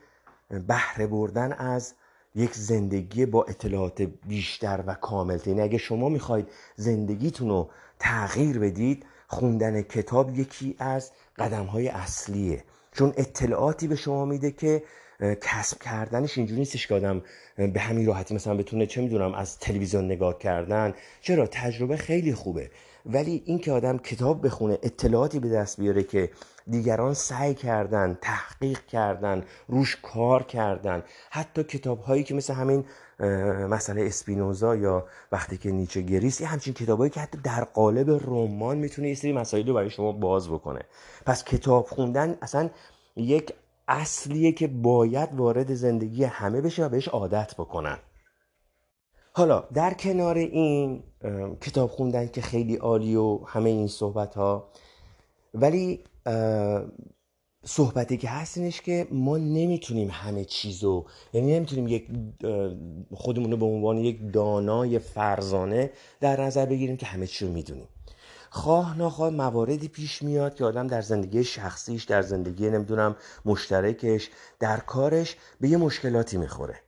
[0.68, 1.94] بهره بردن از
[2.34, 9.06] یک زندگی با اطلاعات بیشتر و کامل یعنی اگه شما می‌خواید زندگیتون رو تغییر بدید
[9.28, 12.64] خوندن کتاب یکی از قدم های اصلیه.
[12.92, 14.82] چون اطلاعاتی به شما میده که
[15.20, 17.22] کسب کردنش اینجوری نیستش که آدم
[17.56, 20.94] به همین راحتی مثلا بتونه چه می‌دونم از تلویزیون نگاه کردن.
[21.20, 22.70] چرا؟ تجربه خیلی خوبه.
[23.06, 26.30] ولی این که آدم کتاب بخونه اطلاعاتی به دست بیاره که
[26.66, 31.02] دیگران سعی کردن تحقیق کردن روش کار کردن.
[31.30, 32.84] حتی کتاب هایی که مثل همین
[33.70, 38.78] مسئله اسپینوزا یا وقتی که نیچه گریست یه همچین کتابایی که حتی در قالب رمان
[38.78, 40.80] می‌تونه یه سری مسائل رو برای شما باز بکنه.
[41.26, 42.70] پس کتاب خوندن اصلا
[43.16, 43.52] یک
[43.88, 47.98] اصلیه که باید وارد زندگی همه بشه و بهش عادت بکنن.
[49.32, 51.02] حالا در کنار این
[51.60, 54.68] کتاب خوندن که خیلی عالی و همه این صحبت ها
[55.54, 56.04] ولی
[57.64, 62.08] صحبتی که هست اینش که ما نمی‌تونیم همه چیزو یعنی نمی‌تونیم یک
[63.14, 67.88] خودمون رو به عنوان یک دانای فرزانه در نظر بگیریم که همه چی رو می‌دونیم.
[68.54, 74.80] خواه نخواه مواردی پیش میاد که آدم در زندگی شخصیش در زندگی نمی‌دونم مشترکش در
[74.80, 76.80] کارش به یه مشکلاتی می‌خوره.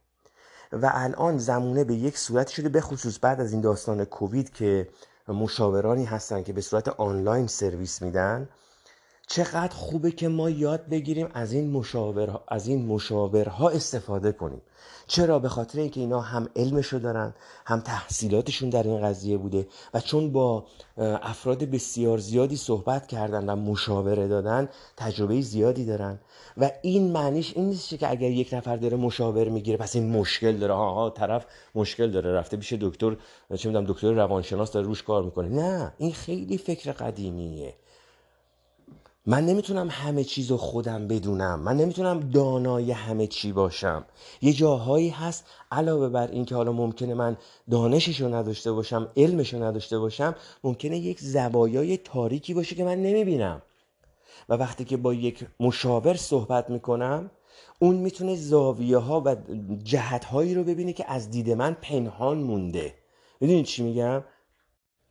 [0.72, 4.88] و الان زمونه به یک صورت شده به خصوص بعد از این داستان کووید که
[5.28, 8.48] مشاورانی هستن که به صورت آنلاین سرویس میدن.
[9.26, 14.62] چقدر خوبه که ما یاد بگیریم از این مشاور از این مشاورها استفاده کنیم.
[15.06, 17.34] چرا؟ به خاطر اینکه اینا هم علمشو دارن
[17.66, 20.64] هم تحصیلاتشون در این قضیه بوده و چون با
[21.22, 26.20] افراد بسیار زیادی صحبت کردن و مشاوره دادن تجربه زیادی دارن.
[26.56, 30.56] و این معنیش این نیست که اگر یک نفر داره مشاور می‌گیره پس این مشکل
[30.56, 30.74] داره.
[30.74, 32.32] ها طرف مشکل داره.
[32.32, 33.16] رفته پیش دکتر
[33.56, 35.48] چه می‌دونم دکتر روانشناس داره روش کار می‌کنه.
[35.48, 37.74] نه این خیلی فکر قدیمیه.
[39.28, 41.60] من نمی‌تونم همه چیز رو خودم بدونم.
[41.60, 44.04] من نمی‌تونم دانای همه چی باشم.
[44.42, 47.36] یه جاهایی هست علاوه بر اینکه حالا ممکنه من
[47.70, 50.34] دانشش رو نداشته باشم علمش رو نداشته باشم
[50.64, 53.62] ممکنه یک زوایای تاریکی باشه که من نمی‌بینم.
[54.48, 57.30] و وقتی که با یک مشاور صحبت می‌کنم
[57.78, 59.36] اون می‌تونه زاویه ها و
[59.84, 62.94] جهت هایی رو ببینه که از دید من پنهان مونده.
[63.40, 64.22] می‌دونید چی میگم؟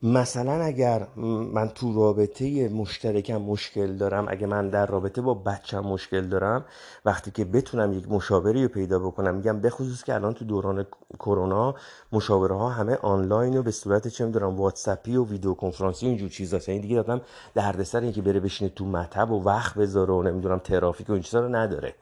[0.05, 1.07] مثلا اگر
[1.53, 6.65] من تو رابطه مشترکم مشکل دارم اگه من در رابطه با بچم مشکل دارم
[7.05, 10.85] وقتی که بتونم یک مشاوری رو پیدا بکنم میگم بخصوص که الان تو دوران
[11.19, 11.75] کرونا
[12.11, 16.29] مشاوره ها همه آنلاین و به صورت چه می‌دونم واتساپی و ویدیو کنفرانسی و اینجور
[16.29, 16.59] چیزا.
[16.67, 17.21] این دیگه دادم
[17.53, 21.39] دردسر اینکه بره بشینه تو مطب و وقت بذاره و نمی‌دونم ترافیک و این چیزا
[21.39, 21.95] رو نداره.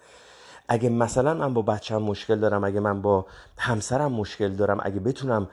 [0.74, 3.26] اگه مثلا من با بچم مشکل دارم اگه من با
[3.58, 5.50] همسرم مشکل دارم اگه بتونم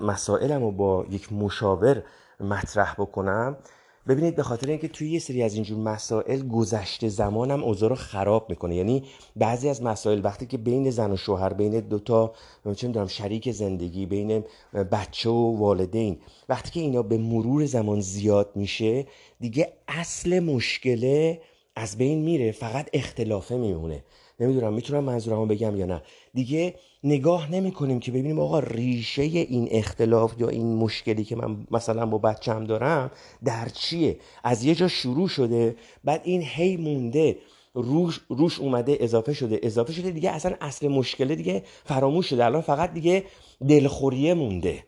[0.00, 2.02] مسائلم رو با یک مشاور
[2.40, 3.56] مطرح بکنم
[4.08, 8.50] ببینید به خاطر اینکه توی یه سری از اینجور مسائل گذشته زمانم اوضاع رو خراب
[8.50, 8.76] می‌کنه.
[8.76, 9.04] یعنی
[9.36, 12.32] بعضی از مسائل وقتی که بین زن و شوهر بین دوتا
[12.76, 14.44] چه می‌دونم شریک زندگی بین
[14.92, 16.18] بچه و والدین
[16.48, 19.06] وقتی که اینا به مرور زمان زیاد میشه
[19.40, 21.40] دیگه اصل مشکله
[21.76, 24.04] از بین میره فقط اختلافه میمونه.
[24.40, 26.02] نمی‌دونم می‌تونم منظورمو بگم یا نه.
[26.34, 31.66] دیگه نگاه نمی کنیم که ببینیم آقا ریشه این اختلاف یا این مشکلی که من
[31.70, 33.10] مثلا با بچم دارم
[33.44, 37.38] در چیه؟ از یه جا شروع شده بعد این هی مونده
[37.74, 39.60] روش, روش اومده اضافه شده.
[39.62, 42.44] اضافه شده دیگه اصلا اصل مشکله دیگه فراموش شده.
[42.44, 43.24] الان فقط دیگه
[43.68, 44.84] دلخوریه مونده.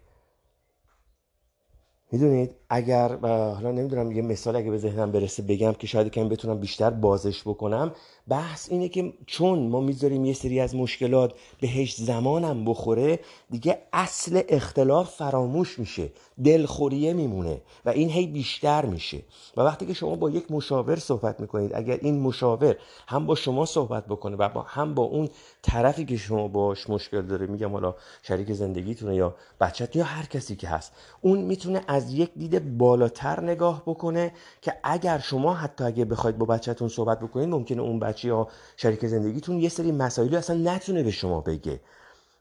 [2.12, 3.17] می‌دونید؟ اگر
[3.55, 7.43] حالا نمی‌دونم یه مثال اگه به ذهنم برسه بگم که شاید کمی بتونم بیشتر بازش
[7.43, 7.93] بکنم.
[8.29, 14.43] بحث اینه که چون ما می‌ذاریم یه سری از مشکلات بهش زمانم بخوره دیگه اصل
[14.49, 16.13] اختلاف فراموش میشه
[16.45, 19.19] دلخوریه میمونه و این هی بیشتر میشه.
[19.57, 22.77] و وقتی که شما با یک مشاور صحبت می‌کنید اگر این مشاور
[23.09, 25.29] هم با شما صحبت بکنه و با هم با اون
[25.63, 30.57] طرفی که شما باش مشکل داره میگم حالا شریک زندگیتونه یا بچت یا هر کسی
[30.57, 36.05] که هست اون می‌تونه از یک دید بالاتر نگاه بکنه که اگر شما حتی اگه
[36.05, 40.75] بخواید با بچهتون صحبت بکنید ممکنه اون بچه یا شریک زندگیتون یه سری مسائلی اصلا
[40.75, 41.81] نتونه به شما بگه.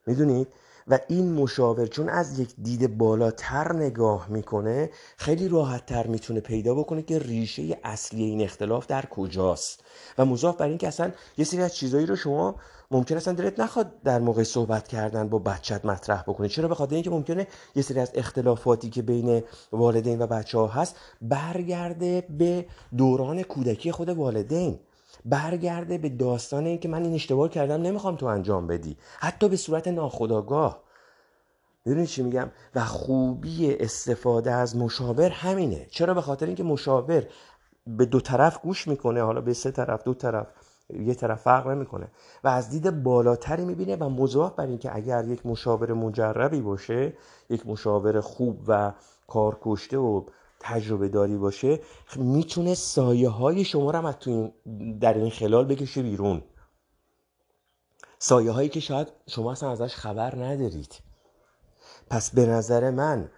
[0.07, 0.47] می‌دونید؟
[0.87, 6.75] و این مشاور چون از یک دید بالاتر نگاه می‌کنه خیلی راحت تر می‌تونه پیدا
[6.75, 9.83] بکنه که ریشه اصلی این اختلاف در کجاست.
[10.17, 12.55] و مضاف بر این که اصلا یه سری از چیزایی رو شما
[12.91, 16.49] ممکن اصلا دلت نخواد در موقع صحبت کردن با بچت مطرح بکنی.
[16.49, 20.95] چرا؟ به اینکه ممکنه یه سری از اختلافاتی که بین والدین و بچه ها هست
[21.21, 22.65] برگرده به
[22.97, 24.79] دوران کودکی خود والدین.
[25.25, 28.97] برگرده به داستان این که من این اشتباه کردم نمی‌خوام تو انجام بدی.
[29.19, 30.83] حتی به صورت ناخودآگاه.
[31.85, 35.87] می‌دونی چی میگم؟ و خوبی استفاده از مشاور همینه.
[35.91, 37.23] چرا؟ به خاطر اینکه مشاور
[37.87, 40.47] به دو طرف گوش می‌کنه حالا به سه طرف دو طرف
[40.89, 42.07] یه طرف فرق نمی‌کنه.
[42.43, 47.13] و از دید بالاتری می‌بینه و مضاف بر اینکه اگر یک مشاور مجربی باشه
[47.49, 48.91] یک مشاور خوب و
[49.27, 50.23] کارکشته و
[50.59, 51.79] تجربه داری باشه
[52.15, 54.51] می‌تونه سایه های شما رو هم تو
[55.01, 56.43] در این خلال بکشه بیرون.
[58.19, 60.95] سایه هایی که شاید شما اصلا ازش خبر ندارید.
[62.09, 63.29] پس به نظر من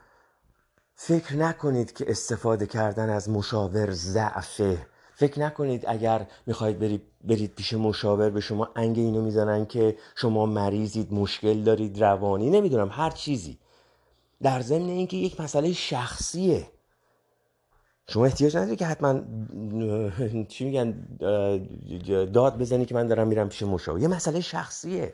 [0.95, 4.87] فکر نکنید که استفاده کردن از مشاور ضعفه.
[5.15, 10.45] فکر نکنید اگر می‌خواید برید, برید پیش مشاور به شما انگ اینو می‌زنن که شما
[10.45, 13.59] مریضید مشکل دارید روانی نمی‌دونم هر چیزی.
[14.41, 16.67] در ضمن اینکه یک مسئله شخصیه.
[18.09, 19.21] شما احتیاج ندارید که حتما
[20.47, 21.07] چی میگن
[22.25, 23.99] داد بزنی که من دارم میرم پیش مشاور.
[23.99, 25.13] یه مسئله شخصیه.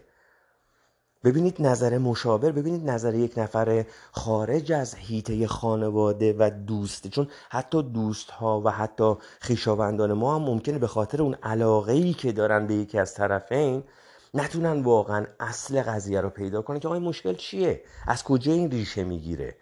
[1.24, 7.08] ببینید نظر مشاور ببینید نظر یک نفر خارج از هیته خانواده و دوست.
[7.08, 12.14] چون حتی دوست ها و حتی خیشاوندان ما هم ممکنه به خاطر اون علاقه ای
[12.14, 13.84] که دارن به یکی از طرفین
[14.34, 19.04] نتونن واقعا اصل قضیه رو پیدا کنن که آقای مشکل چیه؟ از کجا این ریشه
[19.04, 19.56] می‌گیره؟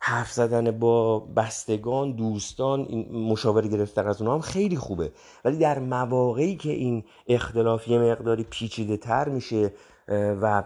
[0.00, 5.12] حرف زدن با بستگان دوستان این مشاوره گرفتن از اونها هم خیلی خوبه.
[5.44, 9.72] ولی در مواقعی که این اختلاف یه مقداری پیچیده تر میشه
[10.08, 10.62] و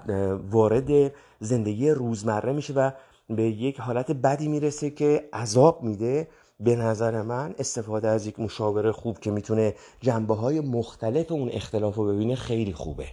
[0.50, 2.90] وارد زندگی روزمره میشه و
[3.30, 6.28] به یک حالت بدی می‌رسه که عذاب میده
[6.60, 11.94] به نظر من استفاده از یک مشاوره خوب که می‌تونه جنبه های مختلف اون اختلاف
[11.94, 13.06] رو ببینه خیلی خوبه.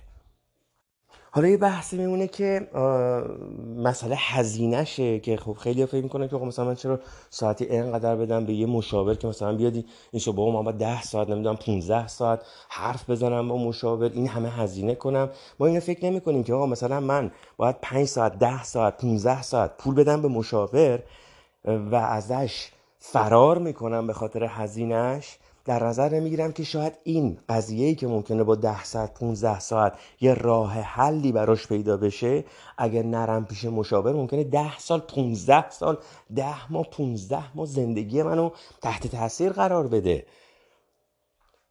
[1.32, 2.70] حالا یه بحثی میمونه که
[3.78, 8.46] مسئله هزینهشه که خب خیلی فکر می‌کنه که خب مثلا من چرا ساعتی اینقدر بدم
[8.46, 12.08] به یه مشاور که مثلا بیادی این شو بابا من باید 10 ساعت نمی‌دونم 15
[12.08, 15.30] ساعت حرف بزنم با مشاور این همه هزینه کنم.
[15.60, 19.42] ما اینو فکر نمی کنیم که آقا مثلا من باید 5 ساعت 10 ساعت 15
[19.42, 21.00] ساعت پول بدم به مشاور
[21.66, 27.96] و ازش فرار می‌کنم به خاطر هزینهش در نظر نمی‌گیرم که شاید این قضیه ای
[27.96, 32.44] که ممکنه با ده ساعت 15 ساعت یه راه حلی براش پیدا بشه
[32.78, 35.98] اگر نرم پیش مشاور ممکنه ده سال 15 سال
[36.36, 38.50] ده ماه 15 ماه زندگی منو
[38.82, 40.26] تحت تاثیر قرار بده.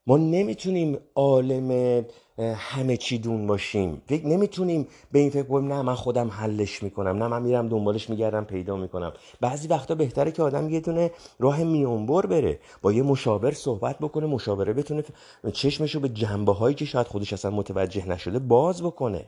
[0.07, 2.05] ما نمی‌تونیم عالم
[2.39, 4.03] همه چی دون باشیم.
[4.11, 8.45] نمی‌تونیم به این فکر کنیم نه من خودم حلش می‌کنم نه من میرم دنبالش میگردم
[8.45, 9.13] پیدا می‌کنم.
[9.41, 14.27] بعضی وقتا بهتره که آدم یه دونه راه میونبر بره با یه مشاور صحبت بکنه
[14.27, 15.05] مشاوره بتونه
[15.53, 19.25] چشمشو به جنبه هایی که شاید خودش اصلا متوجه نشده باز بکنه.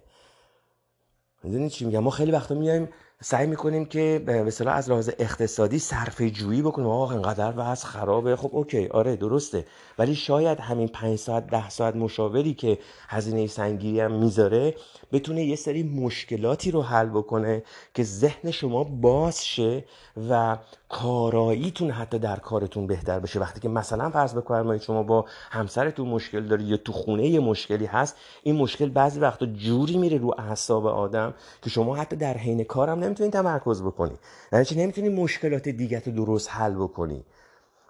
[1.45, 2.89] می‌دونید چی میگم؟ ما خیلی وقتا میایم
[3.23, 6.89] سعی می‌کنیم که به اصطلاح از لحاظ اقتصادی صرفه جویی بکنیم.
[6.89, 8.37] آقا اینقدر وضع خرابه.
[8.37, 9.67] خب اوکی آره درسته.
[9.99, 12.79] ولی شاید همین پنج ساعت ده ساعت مشاوری که
[13.09, 14.75] هزینه سنگیری هم می‌ذاره
[15.13, 17.63] بتونه یه سری مشکلاتی رو حل بکنه
[17.95, 19.85] که ذهن شما باز شه
[20.31, 20.59] و
[20.91, 23.41] کاراییتون حتی در کارتون بهتر بشه.
[23.41, 27.87] وقتی که مثلا فرض بکنید شما با همسرتون مشکل داری یا تو خونه یه مشکلی
[27.87, 32.65] هست این مشکل بعضی وقتا جوری میره رو اعصاب آدم که شما حتی در حین
[32.65, 34.15] کارم نمی‌تونید تمرکز بکنی.
[34.53, 37.25] یعنی چی؟ نمی‌تونی مشکلات دیگه رو درست حل بکنی.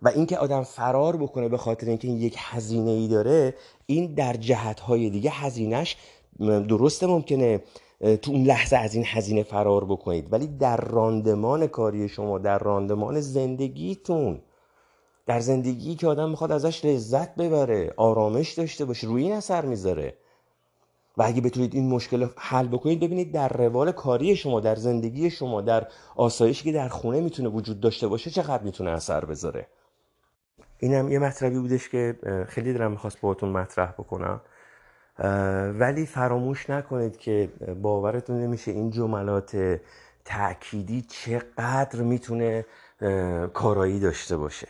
[0.02, 3.54] و اینکه آدم فرار بکنه به خاطر اینکه این یک هزینه ای داره
[3.86, 5.96] این در جهت های دیگه هزینهش
[6.68, 7.62] درسته ممکنه.
[8.00, 10.32] تو اون لحظه از این هزینه فرار بکنید.
[10.32, 14.40] ولی در راندمان کاری شما در راندمان زندگیتون
[15.26, 20.14] در زندگی که آدم می‌خواد ازش لذت ببره آرامش داشته باشه روی این اثر می‌ذاره.
[21.16, 25.60] و اگه بتونید این مشکل حل بکنید ببینید در روال کاری شما در زندگی شما
[25.60, 25.86] در
[26.16, 29.66] آسایشی که در خونه می‌تونه وجود داشته باشه چقدر می‌تونه اثر بذاره.
[30.78, 34.40] اینم یه مطلبی بودش که خیلی دارم می‌خواست باهاتون مطرح بکنم.
[35.78, 37.48] ولی فراموش نکنید که
[37.82, 39.80] باورتون نمیشه این جملات
[40.24, 42.64] تأکیدی چقدر می‌تونه
[43.54, 44.68] کارایی داشته باشه.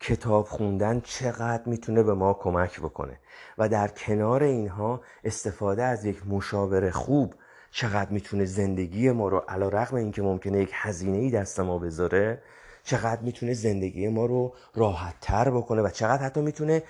[0.00, 3.20] کتاب خوندن چقدر می‌تونه به ما کمک بکنه
[3.58, 7.34] و در کنار اینها استفاده از یک مشاور خوب
[7.70, 12.42] چقدر می‌تونه زندگی ما رو علا رقم اینکه ممکنه یک هزینه ای دست ما بذاره
[12.84, 16.82] چقدر می‌تونه زندگی ما رو راحت تر بکنه و چقدر حتی می‌تونه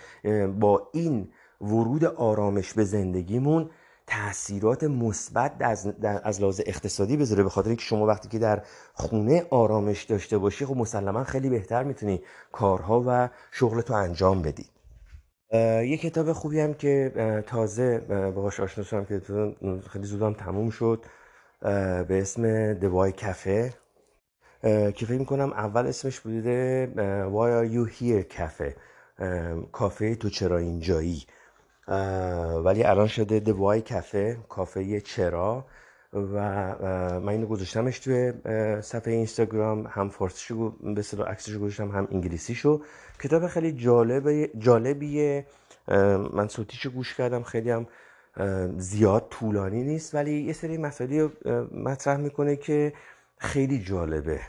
[0.60, 1.28] با این
[1.60, 3.70] ورود آرامش به زندگیمون
[4.06, 7.42] تاثیرات مثبت از از لحاظ اقتصادی بذاره.
[7.42, 8.62] به خاطر اینکه شما وقتی که در
[8.94, 14.66] خونه آرامش داشته باشی خب مسلما خیلی بهتر می‌تونی کارها و شغلتو انجام بدی.
[15.52, 17.12] یه کتاب خوبی هم که
[17.46, 17.98] تازه
[18.34, 19.22] باهاش آشنا شدم که
[19.90, 21.04] خیلی زودم تموم شد.
[21.60, 23.74] به اسم دوای کفه
[24.62, 26.88] که فکر می‌کنم اول اسمش بوده
[27.32, 28.76] Why are you here کافه
[29.72, 31.26] کافه تو چرا اینجایی؟
[32.64, 35.64] ولی الان شده دوای کافه کافه چرا.
[36.12, 36.34] و
[37.20, 38.32] من اینو گذاشتمش توی
[38.82, 42.82] صفحه اینستاگرام هم فارسیشو به اصطلاح عکسشو گذاشتم هم انگلیسیشو.
[43.22, 45.46] کتاب خیلی جالب جالبیه.
[46.32, 47.86] من صوتیشو گوش کردم خیلی هم
[48.78, 51.30] زیاد طولانی نیست ولی یه سری مسائلی
[51.74, 52.92] مطرح می‌کنه که
[53.38, 54.40] خیلی جالبه.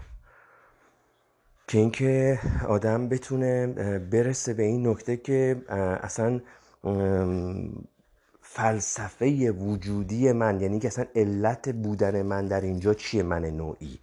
[1.68, 3.68] که اینکه آدم بتونه
[4.12, 5.62] برسه به این نکته که
[6.02, 6.42] اصلا
[8.42, 14.00] فلسفه وجودی من یعنی که اصلا علت بودن من در اینجا چیه من نوعی؟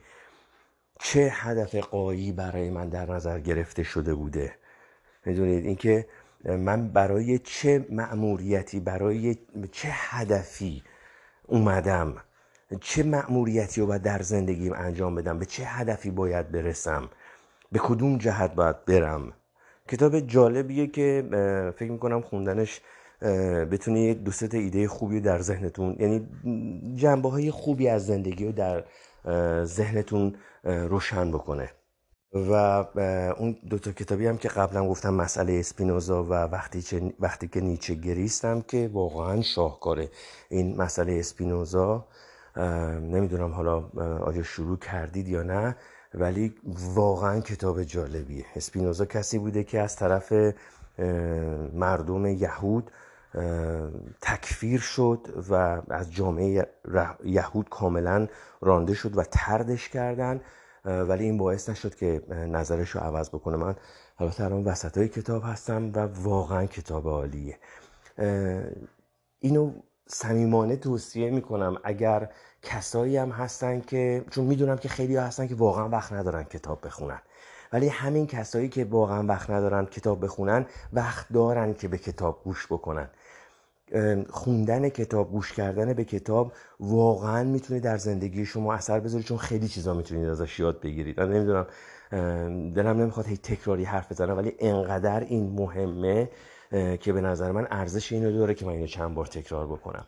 [1.00, 4.54] چه هدف قایی برای من در نظر گرفته شده بوده؟
[5.24, 6.06] می‌دونید؟ اینکه
[6.44, 9.36] من برای چه مأموریتی برای
[9.72, 10.82] چه هدفی
[11.46, 12.16] اومدم؟
[12.80, 17.10] چه مأموریتی رو باید در زندگیم انجام بدم؟ به چه هدفی باید برسم؟
[17.72, 19.32] به کدوم جهت باید برم؟
[19.88, 21.24] کتاب جالبیه که
[21.78, 22.80] فکر می‌کنم خوندنش
[23.70, 26.28] بتونه دو سه ایده خوبی در ذهنتون یعنی
[26.96, 28.84] جنبه های خوبی از زندگی رو در
[29.64, 31.70] ذهنتون روشن بکنه.
[32.32, 32.52] و
[33.38, 37.94] اون دو تا کتابی هم که قبلا گفتم مسئله اسپینوزا و وقتی, وقتی که نیچه
[37.94, 40.08] گریستم که واقعا شاهکاره.
[40.48, 42.06] این مسئله اسپینوزا
[43.00, 43.80] نمی‌دونم حالا
[44.20, 45.76] آیا شروع کردید یا نه.
[46.16, 46.54] ولی
[46.94, 48.44] واقعا کتاب جالبیه.
[48.56, 50.32] اسپینوزا کسی بوده که از طرف
[51.72, 52.90] مردم یهود
[54.20, 56.66] تکفیر شد و از جامعه
[57.24, 58.28] یهود کاملا
[58.60, 60.40] رانده شد و تردش کردن.
[60.84, 63.56] ولی این باعث نشد که نظرش رو عوض بکنه.
[63.56, 63.76] من
[64.18, 67.58] البته الان وسط های کتاب هستم و واقعا کتاب عالیه.
[69.38, 69.72] اینو
[70.06, 71.76] صمیمانه توصیه می‌کنم.
[71.84, 72.30] اگر
[72.66, 77.20] کسایی هم هستن که چون می‌دونم که خیلی هستن که واقعا وقت ندارن کتاب بخونن.
[77.72, 82.66] ولی همین کسایی که واقعا وقت ندارن کتاب بخونن وقت دارن که به کتاب گوش
[82.66, 83.10] بکنن.
[84.30, 89.68] خوندن کتاب گوش کردن به کتاب واقعا می‌تونه در زندگی شما اثر بذاره چون خیلی
[89.68, 91.20] چیزا می‌تونید ازش یاد بگیرید.
[91.20, 91.66] من نمی‌دونم
[92.72, 96.30] دلم نمی‌خواد هی تکراری حرف بزنم ولی انقدر این مهمه
[97.00, 100.06] که به نظر من ارزش اینو داره که من اینو چند بار تکرار بکنم.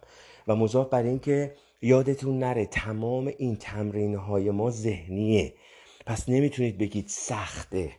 [0.48, 5.54] و مضاف بر این که یادتون نره تمام این تمرین های ما ذهنیه.
[6.06, 7.92] پس نمی‌تونید بگید سخته.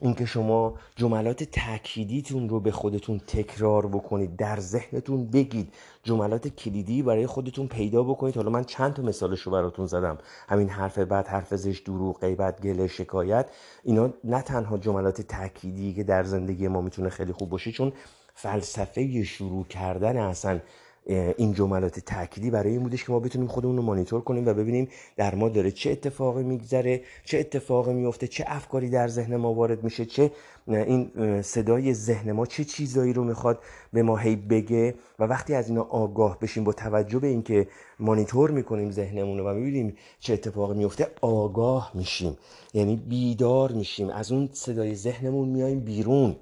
[0.00, 7.26] اینکه شما جملات تأکیدیتون رو به خودتون تکرار بکنید در ذهنتون بگید جملات کلیدی برای
[7.26, 8.36] خودتون پیدا بکنید.
[8.36, 10.18] حالا من چند تا مثالش رو براتون زدم.
[10.48, 13.50] همین حرف بعد حرف زشت دروغ غیبت گله شکایت.
[13.84, 17.92] اینا نه تنها جملات تأکیدی که در زندگی ما می‌تونه خیلی خوب باشه چون
[18.34, 20.60] فلسفه شروع کردن اصلا
[21.06, 24.88] این جملات تأکیدی برای این بودش که ما بتونیم خودمون رو مانیتور کنیم و ببینیم
[25.16, 29.84] در ما داره چه اتفاقی میگذره چه اتفاقی میفته چه افکاری در ذهن ما وارد
[29.84, 30.30] میشه چه
[30.68, 33.58] این صدای ذهن ما چه چیزایی رو می‌خواد
[33.92, 38.50] به ما هی بگه و وقتی از اینا آگاه بشیم با توجه به اینکه مانیتور
[38.50, 42.36] می‌کنیم ذهنمون رو و می‌بینیم چه اتفاقی میفته آگاه میشیم.
[42.74, 44.10] یعنی بیدار میشیم.
[44.10, 46.36] از اون صدای ذهنمون میایم بیرون.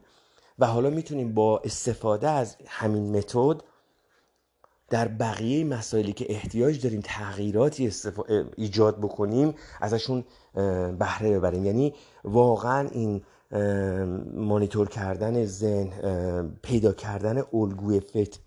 [0.59, 3.63] و حالا می‌تونیم با استفاده از همین متد
[4.93, 7.91] در بقیه مسائلی که احتیاج داریم تغییراتی
[8.57, 10.25] ایجاد بکنیم ازشون
[10.99, 11.65] بهره ببریم.
[11.65, 13.23] یعنی واقعا این
[14.35, 15.91] مانیتور کردن ذهن
[16.63, 18.01] پیدا کردن الگوی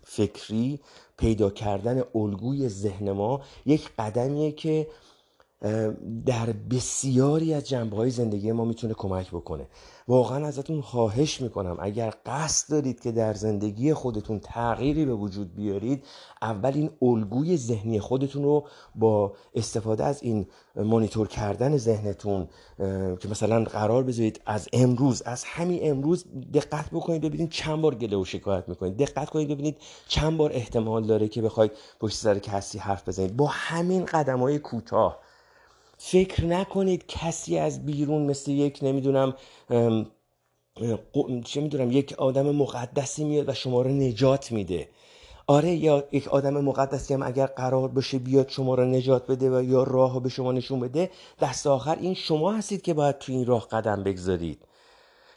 [0.04, 0.80] فکری
[1.16, 4.86] پیدا کردن الگوی ذهن ما یک قدمیه که
[6.26, 9.66] در بسیاری از جنبه های زندگی ما می‌تونه کمک بکنه.
[10.08, 16.04] واقعا ازتون خواهش می‌کنم اگر قصد دارید که در زندگی خودتون تغییری به وجود بیارید
[16.42, 22.48] اول این الگوی ذهنی خودتون رو با استفاده از این مانیتور کردن ذهنتون
[23.20, 26.24] که مثلا قرار بذارید از امروز از همین امروز
[26.54, 28.96] دقت بکنید ببینید چند بار گله و شکایت می‌کنید.
[28.96, 29.76] دقت کنید ببینید
[30.08, 33.36] چند بار احتمال داره که بخواید پشت سر کسی حرف بزنید.
[33.36, 35.25] با همین قدم های کوتاه
[36.08, 39.34] فکر نکنید کسی از بیرون مثل یک نمی‌دونم
[41.44, 44.88] چه می‌دونم یک آدم مقدسی میاد و شما رو نجات میده.
[45.46, 49.62] آره یا یک آدم مقدسی هم اگر قرار باشه بیاد شما رو نجات بده و
[49.62, 53.46] یا راه به شما نشون بده دست آخر این شما هستید که باید تو این
[53.46, 54.64] راه قدم بگذارید.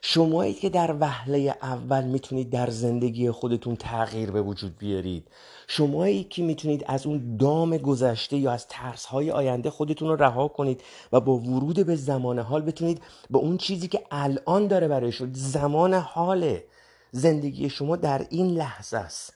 [0.02, 5.28] شمایی که در وهله اول می‌تونید در زندگی خودتون تغییر به وجود بیارید.
[5.68, 10.48] شمایی که می‌تونید از اون دام گذشته یا از ترس های آینده خودتون رو رها
[10.48, 10.82] کنید
[11.12, 15.28] و با ورود به زمان حال بتونید با اون چیزی که الان داره برای شما
[15.34, 16.58] زمان حال
[17.12, 19.34] زندگی شما در این لحظه است.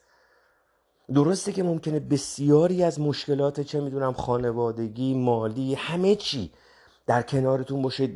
[1.14, 6.52] درسته که ممکنه بسیاری از مشکلات چه می‌دونم خانوادگی مالی همه چی
[7.08, 8.10] در کنارتون باشه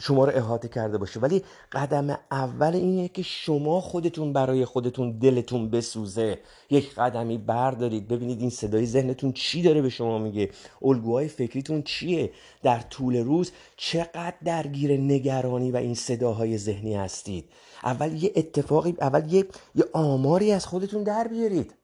[0.00, 1.20] شما رو احاطه کرده باشه.
[1.20, 1.42] ولی
[1.72, 6.38] قدم اول اینه که شما خودتون برای خودتون دلتون بسوزه.
[6.70, 10.50] یک قدمی بردارید ببینید این صدای ذهنتون چی داره به شما میگه.
[10.82, 12.30] الگوهای فکریتون چیه؟
[12.62, 17.44] در طول روز چقدر درگیر نگرانی و این صداهای ذهنی هستید؟
[17.84, 21.74] اول یه اتفاقی اول یه, یه آماری از خودتون در بیارید.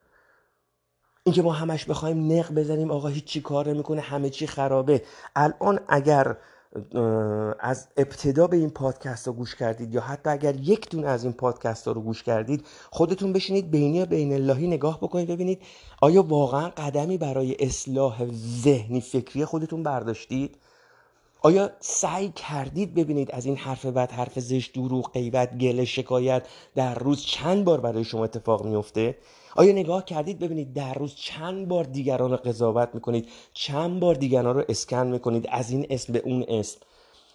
[1.28, 5.02] اینکه ما همش بخوایم نق بزنیم آقا هیچی کار نمی‌کنه همه چی خرابه.
[5.36, 6.36] الان اگر
[7.60, 11.32] از ابتدا به این پادکست ها گوش کردید یا حتی اگر یک دونه از این
[11.32, 15.62] پادکست ها رو گوش کردید خودتون بشینید بینی بین اللهی نگاه بکنید ببینید
[16.00, 18.26] آیا واقعا قدمی برای اصلاح
[18.62, 20.58] ذهنی فکری خودتون برداشتید؟
[21.42, 26.94] آیا سعی کردید ببینید از این حرف بد حرف زشت دروغ غیبت گله شکایت در
[26.94, 29.16] روز چند بار برای شما اتفاق میفته
[29.58, 34.56] آیا نگاه کردید؟ ببینید در روز چند بار دیگران رو قضاوت می‌کنید چند بار دیگران
[34.56, 36.78] رو اسکن می‌کنید از این اسم به اون اسم.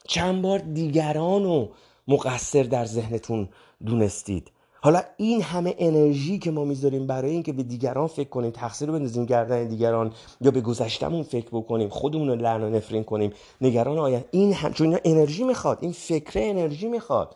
[0.07, 1.69] چند بار دیگران رو
[2.07, 3.49] مقصر در ذهنتون
[3.85, 4.51] دونستید.
[4.81, 8.93] حالا این همه انرژی که ما می‌ذاریم برای اینکه به دیگران فکر کنیم تقصیر رو
[8.93, 13.33] بندازیم گردن دیگران یا به گذشتمون فکر بکنیم خودمون رو لعن و نفرین کنیم.
[13.61, 17.35] نگران آینده این هم چون انرژی می‌خواد این فکر انرژی می‌خواد.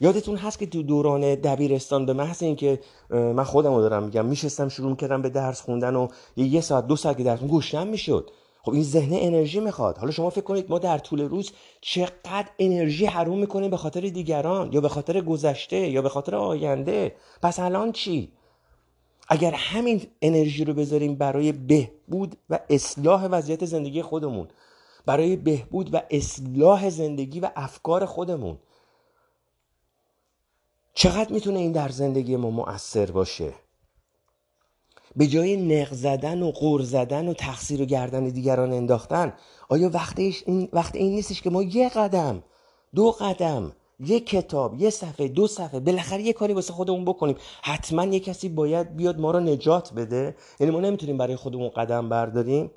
[0.00, 2.80] یادتون هست که تو دوران دبیرستان به محض اینکه
[3.10, 6.96] من خودم رو دارم میگم میشستم شروع کردم به درس خوندن و یه ساعت دو
[6.96, 8.30] ساعت که درس گوشتم می‌شد.
[8.62, 9.98] خب این ذهن انرژی می‌خواد.
[9.98, 14.72] حالا شما فکر کنید ما در طول روز چقدر انرژی حروم می‌کنیم به خاطر دیگران
[14.72, 17.14] یا به خاطر گذشته یا به خاطر آینده.
[17.42, 18.32] پس الان چی؟
[19.28, 24.48] اگر همین انرژی رو بذاریم برای بهبود و اصلاح وضعیت زندگی خودمون
[25.06, 28.58] برای بهبود و اصلاح زندگی و افکار خودمون
[30.94, 33.52] چقدر می‌تونه این در زندگی ما مؤثر باشه؟
[35.16, 39.32] به جای نق زدن و غور زدن و تقصیر و گردن دیگران انداختن
[39.68, 42.42] آیا وقت این وقت این نیستش که ما یه قدم
[42.94, 48.04] دو قدم یه کتاب یه صفحه دو صفحه بالاخره یه کاری واسه خودمون بکنیم؟ حتما
[48.04, 52.70] یه کسی باید بیاد ما رو نجات بده؟ یعنی ما نمی‌تونیم برای خودمون قدم برداریم؟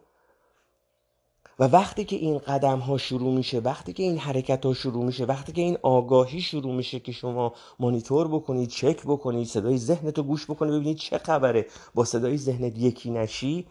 [1.59, 5.25] و وقتی که این قدم ها شروع میشه وقتی که این حرکت ها شروع میشه
[5.25, 10.23] وقتی که این آگاهی شروع میشه که شما مانیتور بکنید چک بکنید صدای ذهنت رو
[10.23, 11.65] گوش بکنید ببینید چه خبره.
[11.95, 13.67] با صدای ذهنت یکی نشی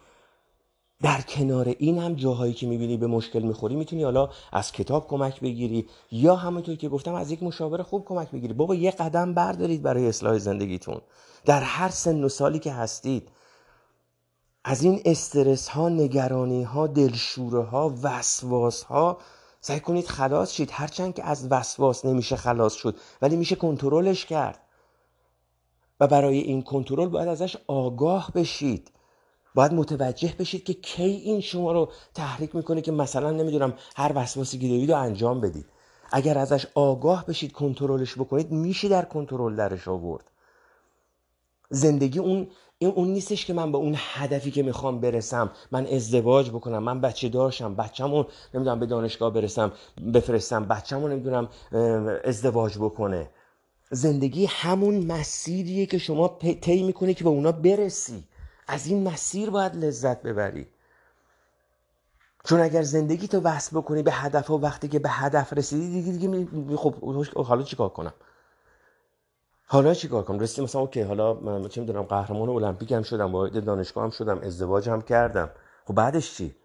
[1.01, 5.39] در کنار این هم جاهایی که می‌بینی به مشکل می‌خوری می‌تونی حالا از کتاب کمک
[5.39, 8.53] بگیری یا همونطور که گفتم از یک مشاور خوب کمک بگیری.
[8.53, 11.01] بابا یه قدم بردارید برای اصلاح زندگیتون.
[11.45, 13.29] در هر سن و سالی که هستید
[14.63, 19.17] از این استرس ها نگرانی ها دلشوره ها وسواس ها
[19.61, 20.69] سعی کنید خلاص شید.
[20.71, 24.59] هرچند که از وسواس نمیشه خلاص شد ولی میشه کنترلش کرد.
[25.99, 28.91] و برای این کنترل باید ازش آگاه بشید.
[29.55, 34.59] باید متوجه بشید که کی این شما رو تحریک می‌کنه که مثلا نمی‌دونم هر وسواسی
[34.59, 35.65] که دارید انجام بدید.
[36.11, 40.31] اگر ازش آگاه بشید کنترلش بکنید میشه در کنترل درش آورد.
[41.69, 42.47] زندگی اون
[42.83, 47.01] این اون نیستش که من به اون هدفی که می‌خوام برسم من ازدواج بکنم من
[47.01, 49.71] بچه داشتم بچه‌مون نمی‌دونم به دانشگاه برسم
[50.13, 51.47] بفرستم بچه‌مون نمی‌دونم
[52.23, 53.29] ازدواج بکنه.
[53.91, 58.23] زندگی همون مسیریه که شما طی می‌کنی که به اونا برسی.
[58.67, 60.67] از این مسیر باید لذت ببری.
[62.45, 66.27] چون اگر زندگی تو وصل بکنی به هدف و وقتی که به هدف رسیدی دیگه
[66.27, 66.95] دیگه خب
[67.35, 68.13] حالا چیکار کنم؟
[69.65, 73.65] حالا چیکار کنم؟ رسیدم مثلا اوکی حالا من چه می‌دونم قهرمان المپیک هم شدم وارد
[73.65, 75.49] دانشگاه هم شدم ازدواج هم کردم.
[75.85, 76.55] خب بعدش چی؟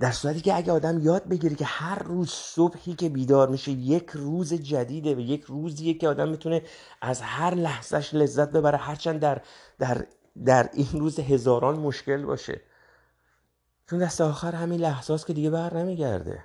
[0.00, 4.10] در صورتی که اگه آدم یاد بگیره که هر روز صبحی که بیدار میشه یک
[4.10, 6.62] روز جدیده و یک روزیه که آدم می‌تونه
[7.00, 9.42] از هر لحظهش لذت ببره هرچند در,
[9.78, 10.06] در,
[10.44, 12.60] در این روز هزاران مشکل باشه.
[13.90, 16.44] چون دست آخر همین لحظه که دیگه بر نمیگرده.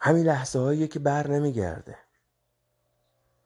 [0.00, 2.05] همین لحظه که بر نمیگرده.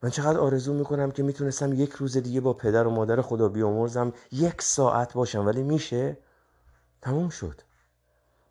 [0.03, 4.13] من چقدر آرزو می‌کنم که می‌تونستم یک روز دیگه با پدر و مادر خدا بیامرزم
[4.33, 6.19] یک ساعت باشم ولی میشه
[7.03, 7.63] تموم شد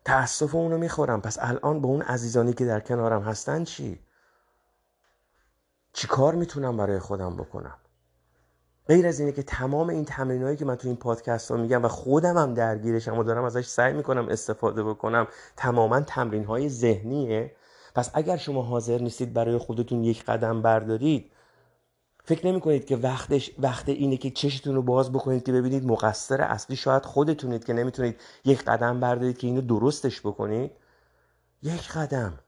[0.04, 4.00] تأسف اونو می‌خورم پس الان با اون عزیزانی که در کنارم هستن چی؟
[5.92, 7.78] چی کار می‌تونم برای خودم بکنم؟
[8.88, 11.88] غیر از اینه که تمام این تمرینایی که من تو این پادکست ها میگم و
[11.88, 15.26] خودم هم درگیرشم و دارم ازش سعی می‌کنم استفاده بکنم
[15.56, 17.56] تماما تمرین های ذهنیه
[17.94, 21.30] پس اگر شما حاضر نیستید برای خودتون یک قدم بردارید
[22.30, 26.42] فکر نمی کنید که وقتش وقت اینه که چشتون رو باز بکنید که ببینید مقصر
[26.42, 30.70] اصلی شاید خودتونید که نمی‌تونید یک قدم بردارید که اینو درستش بکنید.
[31.62, 32.38] یک قدم.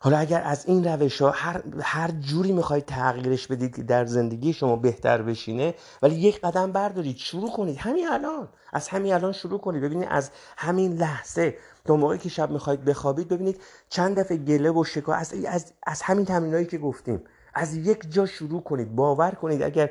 [0.00, 4.52] حالا اگر از این روش ها هر, هر جوری می‌خواید تغییرش بدید که در زندگی
[4.52, 7.76] شما بهتر بشینه ولی یک قدم بردارید شروع کنید.
[7.76, 8.48] همین الان.
[8.72, 9.82] از همین الان شروع کنید.
[9.82, 14.84] ببینید از همین لحظه تا موقعی که شب می‌خواید بخوابید ببینید چند دفعه گله و
[14.84, 17.24] شکا از, از, از همین تمرینایی که گفتیم.
[17.54, 19.90] از یک جا شروع کنید باور کنید اگر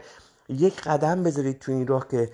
[0.49, 2.30] یک قدم بذارید تو این راه که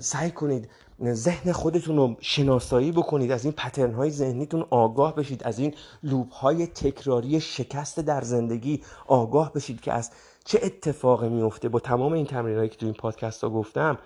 [0.00, 0.70] سعی کنید
[1.04, 6.32] ذهن خودتون رو شناسایی بکنید از این پترن های ذهنیتون آگاه بشید از این لوپ
[6.32, 10.10] های تکراری شکست در زندگی آگاه بشید که از
[10.44, 13.98] چه اتفاقی میفته با تمام این تمرین هایی که تو این پادکست ها گفتم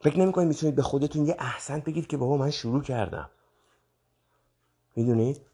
[0.00, 3.30] فکر نمی کنید می‌تونید به خودتون یه احسن بگید که بابا من شروع کردم.
[4.96, 5.45] می‌دونید؟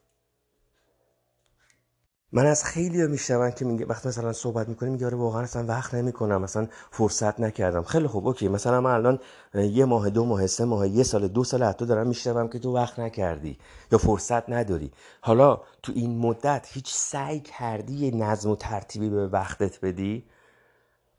[2.34, 5.94] من از خیلی میشنون که میگه وقتی مثلا صحبت می‌کنیم میگه آره واقعا اصلا وقت
[5.94, 7.82] نمی‌کنم مثلا فرصت نکردم.
[7.82, 8.48] خیلی خوب اوکی.
[8.48, 9.18] مثلا من الان
[9.54, 12.74] یه ماه دو ماه سه ماه یه سال دو سال حتی دارم میشنوم که تو
[12.74, 13.58] وقت نکردی
[13.92, 14.92] یا فرصت نداری.
[15.20, 20.24] حالا تو این مدت هیچ سعی کردی یه نظم و ترتیبی به وقتت بدی؟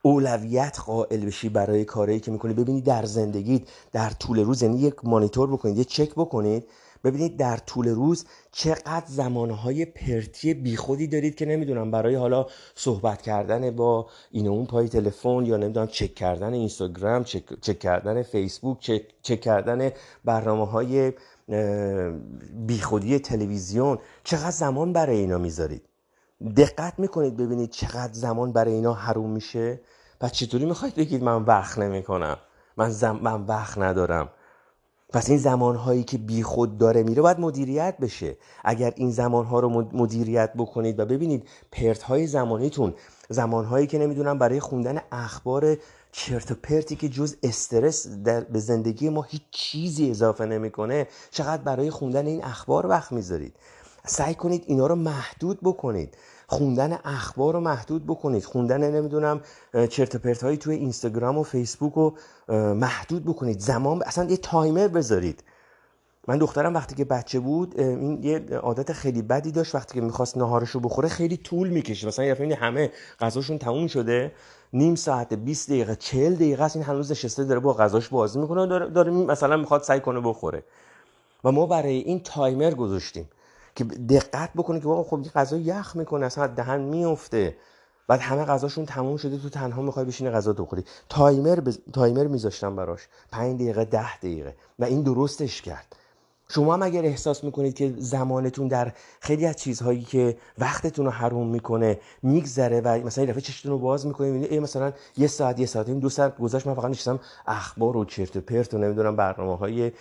[0.02, 3.62] اولویت قائل بشی برای کاری که می‌کنی؟ ببینی در زندگیت
[3.92, 6.68] در طول روز یعنی یک مانیتور بکنید یه چک بکنید
[7.04, 12.46] ببینید در طول روز چقدر زمانهای پرتی بیخودی دارید که نمی‌دونم برای حالا
[12.76, 18.24] صحبت کردن با این اون پای تلفن یا نمی‌دونم چک کردن اینستاگرام چک, چک کردن
[18.24, 19.92] فیسبوک چک, چک کردن
[20.26, 21.14] برنامه های
[22.68, 25.90] بیخودی تلویزیون چقدر زمان برای اینا می‌ذارید؟
[26.58, 29.82] دقت می‌کنید ببینید چقدر زمان برای اینا حروم میشه؟
[30.20, 32.38] پس چطوری می‌خواید بگید من وقت نمی‌کنم؟
[32.78, 33.20] من, زم...
[33.22, 34.30] من وقت ندارم.
[35.14, 38.38] پس این زمانهایی که بی خود داره میره باید مدیریت بشه.
[38.64, 42.94] اگر این زمانها رو مدیریت بکنید و ببینید پرت های زمانیتون
[43.30, 45.78] زمانهایی که نمی‌دونم برای خوندن اخبار
[46.12, 51.64] چرت و پرتی که جز استرس در به زندگی ما هیچ چیزی اضافه نمی‌کنه چقدر
[51.64, 53.56] برای خوندن این اخبار وقت می‌ذارید.
[54.06, 56.18] سعی کنید اینا رو محدود بکنید.
[56.48, 58.46] خوندن اخبار رو محدود بکنید.
[58.46, 59.42] خوندن نمی‌دونم
[59.90, 62.14] چرت پرت هایی توی اینستاگرام و فیسبوک رو
[62.74, 63.60] محدود بکنید.
[63.60, 65.44] زمان اصلا یه تایمر بذارید.
[66.28, 69.76] من دخترم وقتی که بچه بود این یه عادت خیلی بدی داشت.
[69.76, 74.32] وقتی که می‌خواست نهارشو بخوره خیلی طول می‌کشه مثلا یه همه غذاشون تموم شده.
[74.74, 76.76] نیم ساعت 20 دقیقه 40 دقیقه است.
[76.76, 80.64] این هنوز نشسته داره با غذاش بازی می‌کنه داره, داره مثلا می‌خواد سعی کنه بخوره.
[81.44, 83.30] و ما برای این تایمر گذاشتیم.
[83.76, 87.58] که دقت بکنه که واقعا خب این غذا یخ می‌کنه اصلا دهن میفته
[88.08, 90.84] بعد همه غذاشون تموم شده تو تنها می‌خوای بشینی غذا بخوری.
[91.10, 91.80] تایمر بز...
[91.94, 93.08] تایمر میذاشتم براش.
[93.32, 94.56] 5 دقیقه ده دقیقه.
[94.80, 95.96] و این درستش کرد.
[96.50, 101.48] شما هم اگر احساس می‌کنید که زمانتون در خیلی از چیزهایی که وقتتون رو حروم
[101.48, 105.66] می‌کنه میگذره و مثلا یه دفعه چشتون رو باز می‌کنید ای مثلا یه ساعت یه
[105.66, 109.16] ساعت این دو ساعت گذشت من فقط نشستم اخبار و چرت و پرت و نمی‌دونم
[109.16, 109.92] برنامه های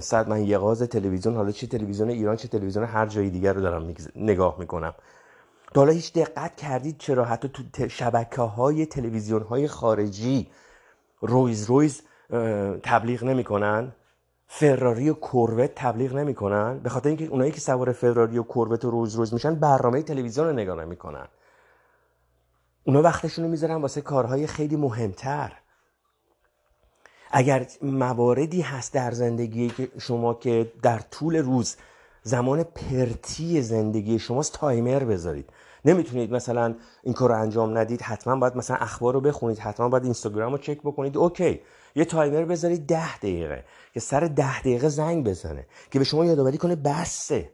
[0.00, 3.94] صد من یقاز تلویزیون حالا چه تلویزیون ایران چه تلویزیون هر جای دیگر رو دارم
[4.16, 4.94] نگاه می‌کنم.
[5.74, 10.48] حالا هیچ دقت کردید چرا حتی تو شبکه های تلویزیون های خارجی
[11.20, 12.02] رویز رویز
[12.82, 13.92] تبلیغ نمی‌کنن؟
[14.54, 18.90] فراری و کوروت تبلیغ نمی‌کنن؟ به خاطر اینکه اونایی که سوار فراری و کوروت و
[18.90, 21.28] روز روز میشن برنامه تلویزیون رو نگاه نمی‌کنن.
[22.84, 25.52] اونا وقتشون رو می‌ذارن واسه کارهای خیلی مهمتر.
[27.30, 31.76] اگر مواردی هست در زندگی که شما که در طول روز
[32.22, 35.50] زمان پرتی زندگی شماست تایمر بذارید.
[35.84, 40.04] نمی‌تونید مثلا این کار رو انجام ندید حتما باید مثلا اخبار رو بخونید حتما باید
[40.04, 41.16] اینستاگرام رو چک بکنید.
[41.16, 41.60] اوکی.
[41.94, 43.64] یه تایمر بذارید ده دقیقه
[43.94, 47.50] که سر ده دقیقه زنگ بزنه که به شما یادآوری کنه بسه.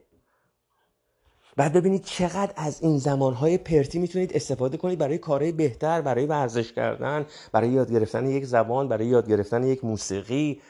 [1.57, 6.73] بعد ببینید چقدر از این زمانهای پرتی می‌تونید استفاده کنید برای کارهای بهتر برای ورزش
[6.73, 10.61] کردن برای یاد گرفتن یک زبان برای یاد گرفتن یک موسیقی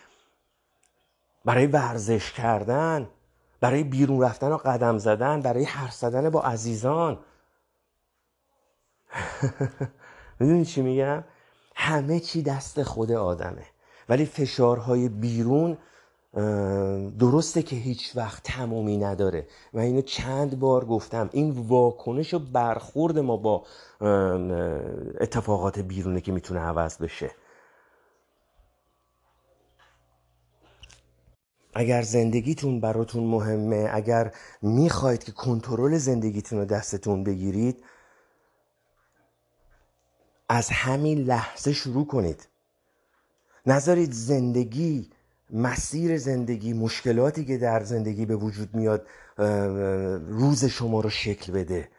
[1.45, 3.09] برای ورزش کردن
[3.61, 7.19] برای بیرون رفتن و قدم زدن برای حرف زدن با عزیزان.
[10.39, 11.23] می‌دونی چی میگم؟
[11.75, 13.65] همه چی دست خود آدمه.
[14.09, 15.77] ولی فشارهای بیرون
[17.19, 19.47] درسته که هیچ وقت تمومی نداره.
[19.73, 21.29] و اینو چند بار گفتم.
[21.33, 23.65] این واکنش و برخورد ما با
[25.21, 27.31] اتفاقات بیرونه که می‌تونه عوض بشه.
[31.73, 34.31] اگر زندگیتون براتون مهمه اگر
[34.61, 37.83] می‌خواید که کنترل زندگیتون رو دستتون بگیرید
[40.49, 42.47] از همین لحظه شروع کنید.
[43.65, 45.09] نذارید زندگی
[45.53, 49.07] مسیر زندگی مشکلاتی که در زندگی به وجود میاد
[50.27, 51.89] روز شما رو شکل بده.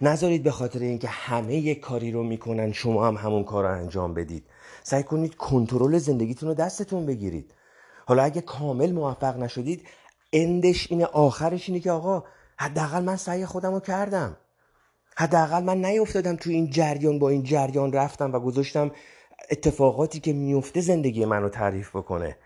[0.00, 4.14] نذارید به خاطر اینکه همه یک کاری رو می‌کنن شما هم همون کار رو انجام
[4.14, 4.46] بدید.
[4.82, 7.54] سعی کنید کنترل زندگیتون رو دستتون بگیرید.
[8.06, 9.86] حالا اگه کامل موفق نشدید
[10.32, 12.24] اندش اینه آخرش اینه که آقا
[12.56, 14.36] حداقل من سعی خودم رو کردم.
[15.20, 18.90] حداقل من نیفتادم تو این جریان با این جریان رفتم و گذاشتم
[19.50, 22.36] اتفاقاتی که میفته زندگی منو تعریف بکنه.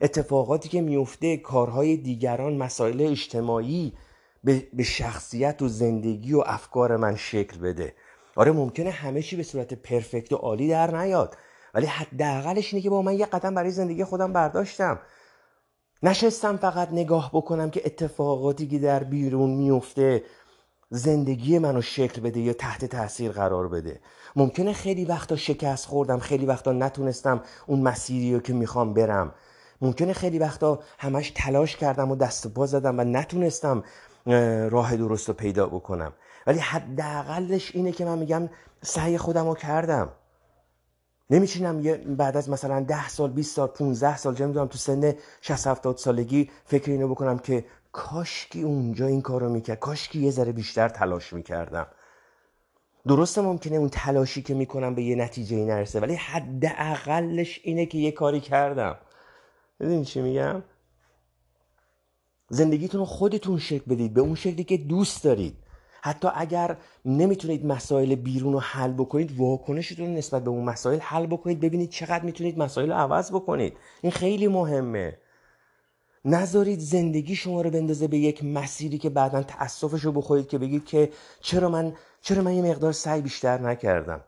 [0.00, 3.92] اتفاقاتی که میفته کارهای دیگران مسائل اجتماعی
[4.44, 7.94] به شخصیت و زندگی و افکار من شکل بده.
[8.36, 11.36] آره ممکنه همه چی به صورت پرفکت و عالی در نیاد
[11.74, 15.00] ولی حداقلش اینه که با من یه قدم برای زندگی خودم برداشتم.
[16.02, 20.24] نشستم فقط نگاه بکنم که اتفاقاتی که در بیرون میفته
[20.92, 24.00] زندگی منو شکل بده یا تحت تاثیر قرار بده.
[24.36, 29.34] ممکنه خیلی وقتا شکست خوردم خیلی وقتا نتونستم اون مسیری رو که می‌خوام برم.
[29.80, 33.84] ممکنه خیلی وقتا همش تلاش کردم و دست و پا زدم و نتونستم
[34.70, 36.12] راه درست رو پیدا بکنم.
[36.46, 38.48] ولی حداقلش اینه که من میگم
[38.82, 40.08] سعی خودم رو کردم.
[41.30, 41.82] نمیچینم
[42.16, 45.96] بعد از مثلا ده سال 20 سال 15 سال چه می‌دونم تو سن 60 70
[45.96, 49.78] سالگی فکر اینو بکنم که کاشکی اونجا این کارو می‌کرد.
[49.78, 51.86] کاشکی یه ذره بیشتر تلاش می‌کردم.
[53.06, 57.98] درسته ممکنه اون تلاشی که می‌کنم به یه نتیجه ای نرسه ولی حداقلش اینه که
[57.98, 58.96] یه کاری کردم.
[59.80, 60.62] ببین چی میگم؟
[62.48, 65.56] زندگیتون رو خودتون شکل بدید به اون شکلی که دوست دارید.
[66.02, 71.60] حتی اگر نمی‌تونید مسائل بیرون رو حل بکنید واکنشتون نسبت به اون مسائل حل بکنید
[71.60, 73.76] ببینید چقدر می‌تونید مسائل رو عوض بکنید.
[74.02, 75.18] این خیلی مهمه.
[76.24, 80.84] نذارید زندگی شما رو بندازه به یک مسیری که بعدا تأسفش رو بخورید که بگید
[80.84, 81.10] که
[81.40, 81.92] چرا من
[82.22, 84.20] چرا من یه مقدار سعی بیشتر نکردم؟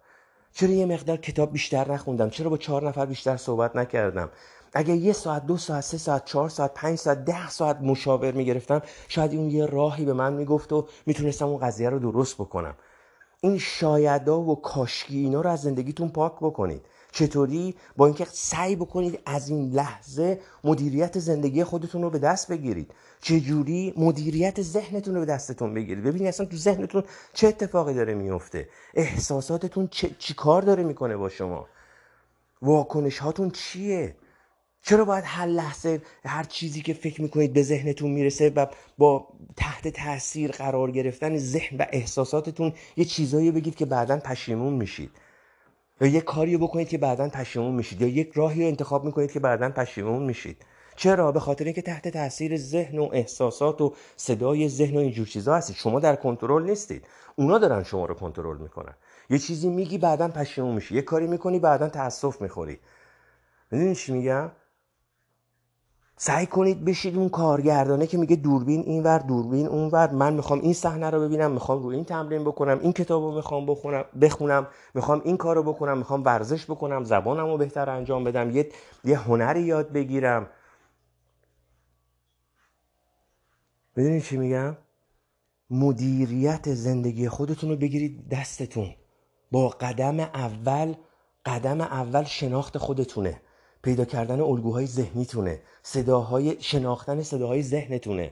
[0.52, 4.30] چرا یه مقدار کتاب بیشتر نخوندم؟ چرا با چهار نفر بیشتر صحبت نکردم؟
[4.74, 8.82] اگر یه ساعت دو ساعت سه ساعت چهار ساعت پنج ساعت ده ساعت مشاور می‌گرفتم
[9.08, 12.74] شاید اون یه راهی به من می‌گفت و می‌تونستم اون قضیه رو درست بکنم.
[13.40, 16.86] این شایدا و کاشکی اینا رو از زندگیتون پاک بکنید.
[17.12, 22.90] چطوری؟ با اینکه سعی بکنید از این لحظه مدیریت زندگی خودتون رو به دست بگیرید.
[23.20, 27.02] چجوری مدیریت ذهنتون رو به دستتون بگیرید؟ ببینید اصلا تو ذهنتون
[27.32, 31.66] چه اتفاقی داره میفته؟ احساساتتون چه چی کار داره می‌کنه با شما؟
[32.62, 34.16] واکنش هاتون چیه؟
[34.82, 38.66] چرا باید هر لحظه هر چیزی که فکر می‌کنید به ذهنتون می‌رسه و
[38.98, 45.10] با تحت تاثیر قرار گرفتن ذهن و احساساتتون یه چیزایی بگید که بعدا پشیمون میشید.
[46.00, 49.40] یا یه کاری بکنید که بعدا پشیمون میشید یا یک راهی رو انتخاب می‌کنید که
[49.40, 50.64] بعدا پشیمون میشید.
[50.96, 55.54] چرا؟ به خاطر اینکه تحت تاثیر ذهن و احساسات و صدای ذهن و اینجور چیزا
[55.54, 55.76] هستید.
[55.76, 57.06] شما در کنترل نیستید.
[57.36, 58.94] اونا دارن شما رو کنترل می‌کنن.
[59.30, 60.94] یه چیزی میگی بعدا پشیمون میشی.
[60.94, 62.78] یه کاری می‌کنی بعدا تاسف می‌خوری.
[63.70, 64.50] می‌دونی چی میگم؟
[66.24, 71.10] سعی کنید بشید اون کارگردانه که میگه دوربین اینور دوربین اونور من می‌خوام این صحنه
[71.10, 75.36] رو ببینم می‌خوام رو این تمرین بکنم این کتاب رو می‌خوام بخونم بخونم می‌خوام این
[75.36, 78.68] کار رو بکنم می‌خوام ورزش بکنم زبانم رو بهتر انجام بدم یه,
[79.04, 80.46] یه هنری یاد بگیرم.
[83.96, 84.76] بدونی چی میگم؟
[85.70, 88.94] مدیریت زندگی خودتون رو بگیرید دستتون.
[89.50, 90.94] با قدم اول
[91.44, 93.40] قدم اول شناخت خودتونه.
[93.82, 98.30] پیدا کردن الگوهای ذهنیتونه صداهای شناختن صداهای ذهنتونه.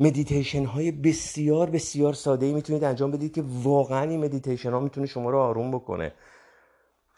[0.00, 5.06] مدیتیشن های بسیار بسیار ساده ای می‌تونید انجام بدید که واقعا این مدیتیشن ها می‌تونه
[5.06, 6.12] شما رو آروم بکنه.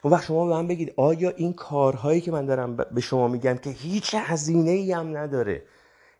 [0.02, 3.56] اون وقت شما به من بگید آیا این کارهایی که من دارم به شما میگم
[3.56, 5.62] که هیچ هزینه ای هم نداره؟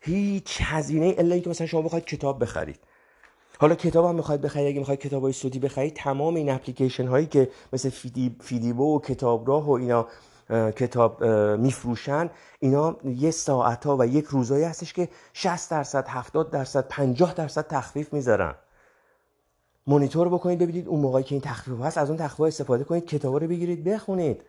[0.01, 2.79] هیچ هزینه الا اینکه مثلا شما بخواید کتاب بخرید.
[3.59, 7.27] حالا کتاب هم می‌خواید بخرید اگه می‌خواید کتاب های صوتی بخرید تمام این اپلیکیشن هایی
[7.27, 10.07] که مثل فیدی، فیدیبو و کتابراه و اینا
[10.53, 11.25] کتاب
[11.59, 17.35] میفروشن اینا یه ساعت ها و یک روزایی هستش که 60 درصد 70 درصد 50
[17.35, 18.55] درصد تخفیف می‌ذارن.
[19.87, 23.35] مونیتور بکنید ببینید اون موقعی که این تخفیف هست از اون تخفیف استفاده کنید کتاب
[23.37, 24.45] رو بگیرید بخونید.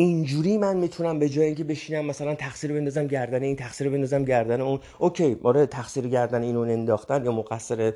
[0.00, 4.60] اینجوری من می‌تونم به جای اینکه بشینم مثلا تقصیر بندازم گردن این تقصیر بندازم گردن
[4.60, 4.80] اون.
[4.98, 7.92] OK آره تقصیر گردن اینو انداختن یا مقصر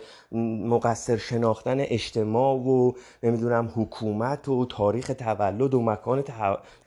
[0.66, 2.92] مقصر شناختن اجتماع و
[3.22, 6.24] نمی‌دونم حکومت و تاریخ تولد و مکان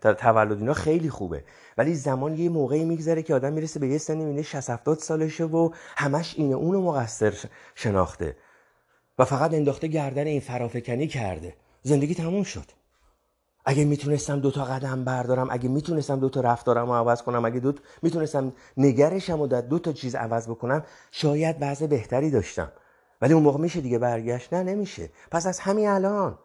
[0.01, 1.43] تولد اینا خیلی خوبه.
[1.77, 5.43] ولی زمان یه موقعی میگذره که آدم می‌رسه به یه سنی می‌بینه 60 70 سالشه
[5.43, 7.33] و همش اینه اونو مقصر
[7.75, 8.35] شناخته.
[9.19, 11.53] و فقط انداخته گردن این فرافکنی کرده.
[11.81, 12.65] زندگی تموم شد.
[13.65, 17.59] اگه می‌تونستم دو تا قدم بردارم اگه می‌تونستم دو تا رفتارم رو عوض کنم اگه
[17.59, 22.71] دو می‌تونستم نگرشم و دو تا چیز عوض بکنم شاید وضع بهتری داشتم.
[23.21, 25.09] ولی اون موقع میشه دیگه برگشت؟ نه نمیشه.
[25.31, 26.37] پس از همین الان.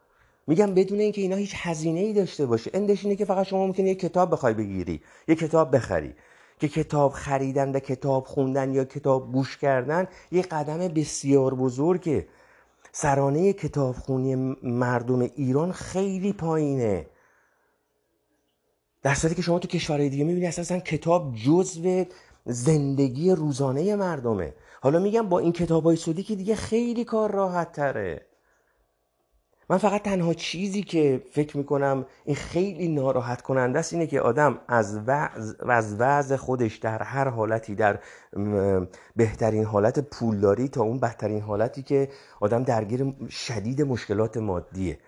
[0.47, 3.89] میگم بدون اینکه اینا هیچ هزینه ای داشته باشه اندش اینه که فقط شما ممکنه
[3.89, 6.15] یه کتاب بخوای بگیری یه کتاب بخری.
[6.61, 12.27] که کتاب خریدن و کتاب خوندن یا کتاب گوش کردن یه قدم بسیار بزرگه.
[12.93, 17.07] سرانه کتابخونی مردم ایران خیلی پایینه.
[19.03, 22.05] در صورتی که شما تو کشورهای دیگه می‌بینی اساسا کتاب جزو
[22.45, 24.55] زندگی روزانه مردمه.
[24.83, 28.30] حالا میگم با این کتاب های سودی که دیگه خیلی کار راحت تره
[29.71, 34.61] من فقط تنها چیزی که فکر می‌کنم این خیلی ناراحت کننده است اینه که آدم
[34.69, 37.99] از وضع, از وضع خودش در هر حالتی در
[39.17, 42.09] بهترین حالت پولداری تا اون بدترین حالتی که
[42.41, 44.99] آدم درگیر شدید مشکلات مادیه.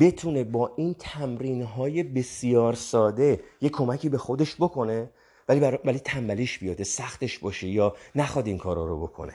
[0.00, 5.10] بتونه با این تمرین های بسیار ساده یه کمکی به خودش بکنه
[5.48, 9.34] ولی ولی تنبلیش بیاده سختش باشه یا نخواد این کارا رو بکنه.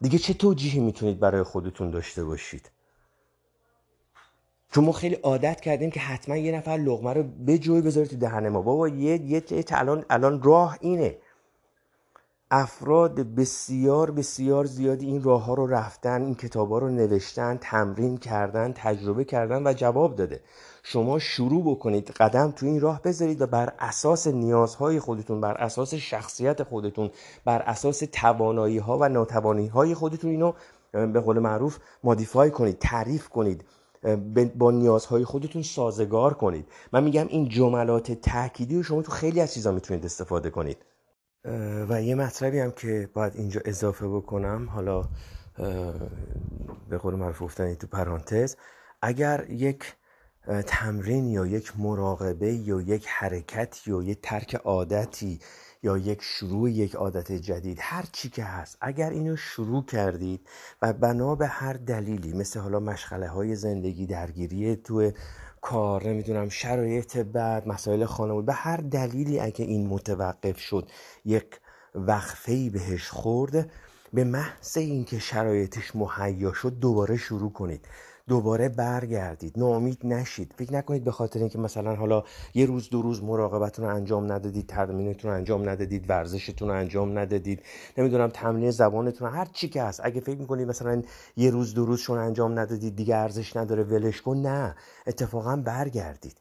[0.00, 2.75] دیگه چه توجیهی می‌تونید برای خودتون داشته باشید؟
[4.76, 8.16] چون ما خیلی عادت کردیم که حتما یه نفر لغمه رو به جوی بذاره تو
[8.16, 8.62] دهن ما.
[8.62, 11.16] بابا یه یه الان الان راه اینه.
[12.50, 18.16] افراد بسیار بسیار زیادی این راه ها رو رفتن این کتاب ها رو نوشتن تمرین
[18.16, 20.40] کردن تجربه کردن و جواب داده.
[20.82, 25.94] شما شروع بکنید قدم تو این راه بذارید و بر اساس نیازهای خودتون بر اساس
[25.94, 27.10] شخصیت خودتون
[27.44, 30.52] بر اساس توانایی ها و ناتوانی های خودتون اینو
[30.92, 33.64] به قول معروف مادیفای کنید تعریف کنید.
[34.54, 36.66] با نیازهای خودتون سازگار کنید.
[36.92, 40.76] من میگم این جملات تأکیدی رو شما تو خیلی از چیزا می‌تونید استفاده کنید.
[41.88, 45.04] و یه مطلبی هم که باید اینجا اضافه بکنم حالا
[46.88, 48.56] به قول معروف گفتن تو پرانتز
[49.02, 49.96] اگر یک
[50.66, 55.40] تمرین یا یک مراقبه یا یک حرکت یا یک ترک عادتی
[55.86, 58.78] یا یک شروع یک عادت جدید هر چی که هست.
[58.80, 60.48] اگر اینو شروع کردید
[60.82, 65.10] و بنا به هر دلیلی مثل حالا مشغله های زندگی درگیری تو
[65.60, 70.90] کار نمی‌دونم شرایط بعد مسائل خانواده به هر دلیلی اگه این متوقف شد
[71.24, 71.60] یک
[71.94, 73.70] وقفه بهش خورد
[74.12, 77.88] به محض اینکه شرایطش مهیا شد دوباره شروع کنید.
[78.28, 79.58] دوباره برگردید.
[79.58, 80.54] ناامید نشید.
[80.58, 82.24] فکر نکنید به خاطر اینکه مثلا حالا
[82.54, 87.18] یه روز دو روز مراقبتون رو انجام ندادید تمرینتون رو انجام ندادید ورزشتون رو انجام
[87.18, 87.62] ندادید
[87.98, 90.00] نمی‌دونم تمرین زبانتون هر چی که هست.
[90.04, 91.02] اگه فکر می‌کنید مثلا
[91.36, 94.76] یه روز دو روز شون انجام ندادید دیگه ارزش نداره ولش کن نه.
[95.06, 96.36] اتفاقا برگردید.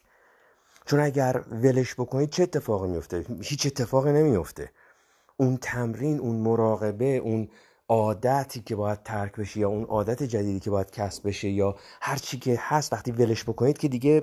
[0.86, 4.70] چون اگر ولش بکنید چه اتفاقی میفته هیچ اتفاقی نمیفته
[5.38, 7.48] اون تمرین اون مراقبه اون
[7.90, 12.16] عادتی که باید ترک بشه یا اون عادت جدیدی که باید کسب بشه یا هر
[12.16, 14.22] چی که هست وقتی ولش بکنید که دیگه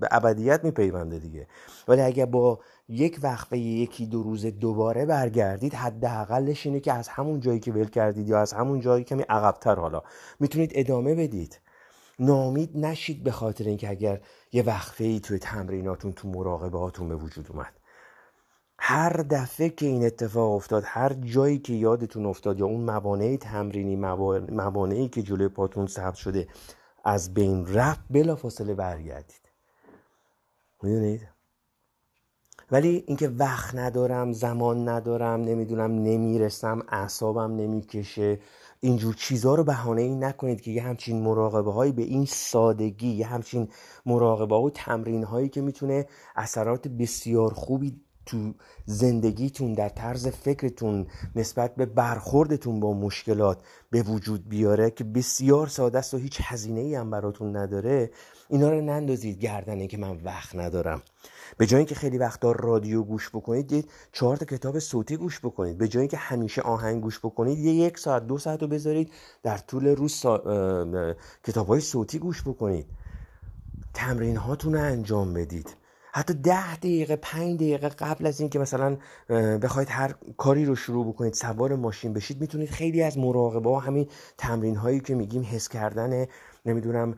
[0.00, 1.46] به ابدیت میپیونده دیگه.
[1.88, 7.40] ولی اگر با یک وقفه یکی دو روز دوباره برگردید حداقلش اینه که از همون
[7.40, 10.02] جایی که ول کردید یا از همون جایی کمی عقبتر حالا.
[10.40, 11.60] می‌تونید ادامه بدید.
[12.18, 14.20] نامید نشید به خاطر اینکه اگر
[14.52, 17.83] یه وقفه ای توی تمریناتون تو مراقبه هاتون به وجود اومد.
[18.86, 23.96] هر دفعه که این اتفاق افتاد هر جایی که یادتون افتاد یا اون موانع تمرینی
[24.50, 26.48] موانعی که جلوی پاتون ثبت شده
[27.04, 29.40] از بین رفت بلا فاصله برگردید.
[30.82, 31.28] می‌دونید؟
[32.70, 38.40] ولی اینکه وقت ندارم زمان ندارم نمی‌دونم نمی‌رسم اعصابم نمی‌کشه
[38.80, 43.26] اینجور چیزها رو بهانه ای نکنید که یه همچین مراقبه هایی به این سادگی یه
[43.26, 43.68] همچین
[44.06, 46.06] مراقبه و تمرین هایی که می‌تونه
[46.36, 48.54] اثرات بسیار خوبی تو
[48.86, 51.06] زندگیتون در طرز فکرتون
[51.36, 56.80] نسبت به برخوردتون با مشکلات به وجود بیاره که بسیار ساده است و هیچ هزینه
[56.80, 58.10] ای هم براتون نداره
[58.48, 61.02] اینا رو نندازید گردن که من وقت ندارم.
[61.58, 65.78] به جای اینکه خیلی وقتا رادیو گوش بکنید یه چهار تا کتاب صوتی گوش بکنید.
[65.78, 69.12] به جای اینکه همیشه آهنگ گوش بکنید یه یک ساعت دو ساعت رو بذارید
[69.42, 71.14] در طول روز سا...
[71.44, 72.86] کتاب های صوتی گوش بکنید.
[73.94, 75.76] تمرین هاتون رو انجام بدید.
[76.16, 78.96] حتی ده دقیقه پنج دقیقه قبل از اینکه مثلا
[79.62, 84.08] بخواید هر کاری رو شروع بکنید سوار ماشین بشید می‌تونید خیلی از مراقبه و همین
[84.38, 86.26] تمرین هایی که میگیم حس کردن
[86.66, 87.14] نمی‌دونم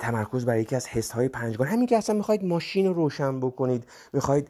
[0.00, 1.66] تمرکز بر یکی از حس های پنجگان.
[1.66, 4.48] همین که اصلا می‌خواید ماشین رو روشن بکنید می‌خواید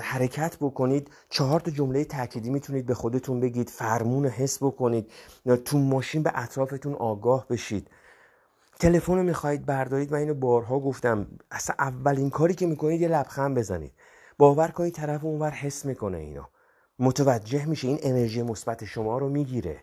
[0.00, 5.10] حرکت بکنید چهار تا جمله تأکیدی می‌تونید به خودتون بگید فرمون حس بکنید
[5.64, 7.88] تو ماشین به اطرافتون آگاه بشید.
[8.82, 11.26] تلفن رو می‌خواهید بردارید و اینو بارها گفتم.
[11.50, 13.92] اصلا اولین کاری که می‌کنید یه لبخند بزنید.
[14.38, 16.42] باور کنید طرف اونور حس می‌کنه اینو.
[16.98, 19.80] متوجه میشه این انرژی مثبت شما رو می‌گیره.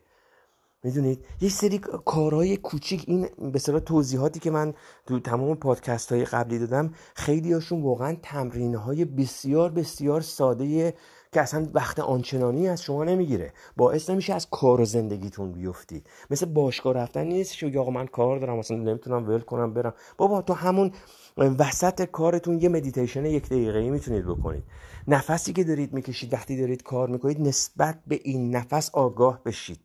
[0.84, 4.74] می‌دونید؟ یه سری کارهای کوچیک این به صلاح توضیحاتی که من
[5.06, 10.94] تو تمام پادکست های قبلی دادم خیلی هاشون واقعا تمرین های بسیار بسیار ساده
[11.32, 13.54] که اصلا وقت آنچنانی از شما نمی‌گیره.
[13.78, 16.08] باعث نمیشه از کار و زندگیتون بیفتید.
[16.30, 19.94] مثل باشگاه رفتن نیست که آقا من کار دارم اصلا نمی‌تونم ول کنم برم.
[20.18, 20.92] بابا تو همون
[21.38, 24.64] وسط کارتون یه مدیتیشن یک دقیقه می‌تونید بکنید.
[25.08, 29.80] نفسی که دارید می‌کشید وقتی دارید کار می‌کنید نسبت به این نفس آگاه بشید.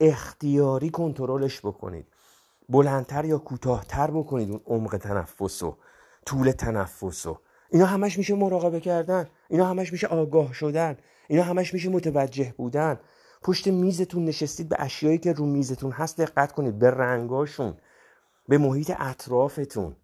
[0.00, 2.06] اختیاری کنترلش بکنید.
[2.68, 5.76] بلندتر یا کوتاهتر بکنید اون عمق تنفس و
[6.26, 7.38] طول تنفس و
[7.70, 9.28] اینا همش میشه مراقبه کردن.
[9.48, 10.96] اینا همش میشه آگاه شدن.
[11.28, 13.00] اینا همش میشه متوجه بودن.
[13.42, 16.78] پشت میزتون نشستید به اشیایی که رو میزتون هست دقت کنید.
[16.78, 17.76] به رنگاشون.
[18.48, 19.96] به محیط اطرافتون.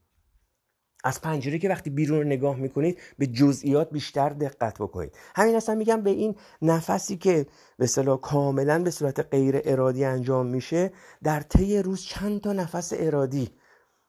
[1.05, 5.17] از پنجره که وقتی بیرون رو نگاه می‌کنید به جزئیات بیشتر دقت بکنید.
[5.37, 7.47] همین اصلا میگم به این نفسی که
[7.79, 10.93] به صلاح کاملا به صورت غیر ارادی انجام میشه
[11.23, 13.51] در طی روز چند تا نفس ارادی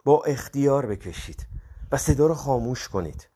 [0.05, 1.47] با اختیار بکشید
[1.91, 3.34] و صدا رو خاموش کنید.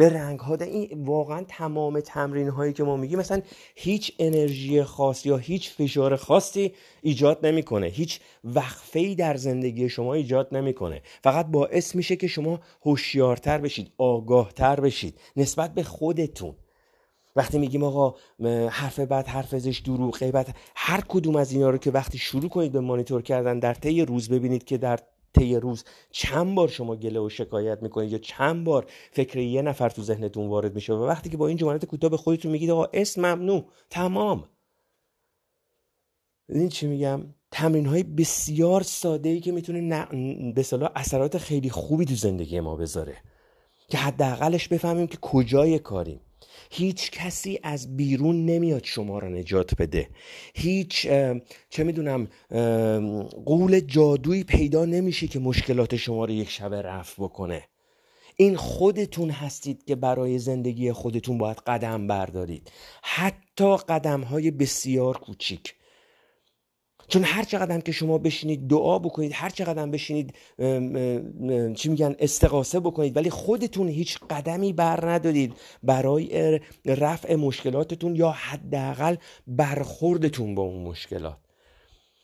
[0.00, 3.40] به رنگ ها این واقعا تمام تمرین هایی که ما میگیم مثلا
[3.74, 6.72] هیچ انرژی خاص یا هیچ فشار خاصی
[7.02, 7.86] ایجاد نمی‌کنه.
[7.86, 11.02] هیچ وقفه ای در زندگی شما ایجاد نمی‌کنه.
[11.22, 16.54] فقط باعث میشه که شما هوشیارتر بشید آگاهتر بشید نسبت به خودتون.
[17.36, 18.14] وقتی میگیم آقا
[18.70, 22.72] حرف بعد حرف ازش دروغ غیبت هر کدوم از اینا رو که وقتی شروع کنید
[22.72, 24.98] به مانیتور کردن در طی روز ببینید که در
[25.34, 29.88] طی روز چند بار شما گله و شکایت می‌کنید یا چند بار فکر یه نفر
[29.88, 32.86] تو ذهنتون وارد میشه و وقتی که با این جملات کوتاه به خودتون میگید آقا
[32.92, 33.64] اسم ممنوع.
[33.90, 34.48] تمام.
[36.48, 40.06] این چی میگم؟ تمرین های بسیار ساده ای که می‌تونه
[40.54, 43.16] به صلاح اثرات خیلی خوبی تو زندگی ما بذاره.
[43.88, 46.20] که حداقلش بفهمیم که کجای کاریم.
[46.70, 50.08] هیچ کسی از بیرون نمیاد شما را نجات بده.
[50.54, 51.08] هیچ
[51.70, 52.28] چه می‌دونم
[53.46, 57.64] قول جادویی پیدا نمیشه که مشکلات شما رو یک شبه رفع بکنه.
[58.36, 62.70] این خودتون هستید که برای زندگی خودتون باید قدم بردارید.
[63.02, 65.74] حتی قدم های بسیار کوچیک.
[67.10, 70.34] چون هر چقدر که شما بشینید دعا بکنید هر چقدر بشینید
[71.74, 75.52] چی میگن استقاسه بکنید ولی خودتون هیچ قدمی بر ندادید
[75.82, 81.36] برای رفع مشکلاتتون یا حداقل برخوردتون با اون مشکلات.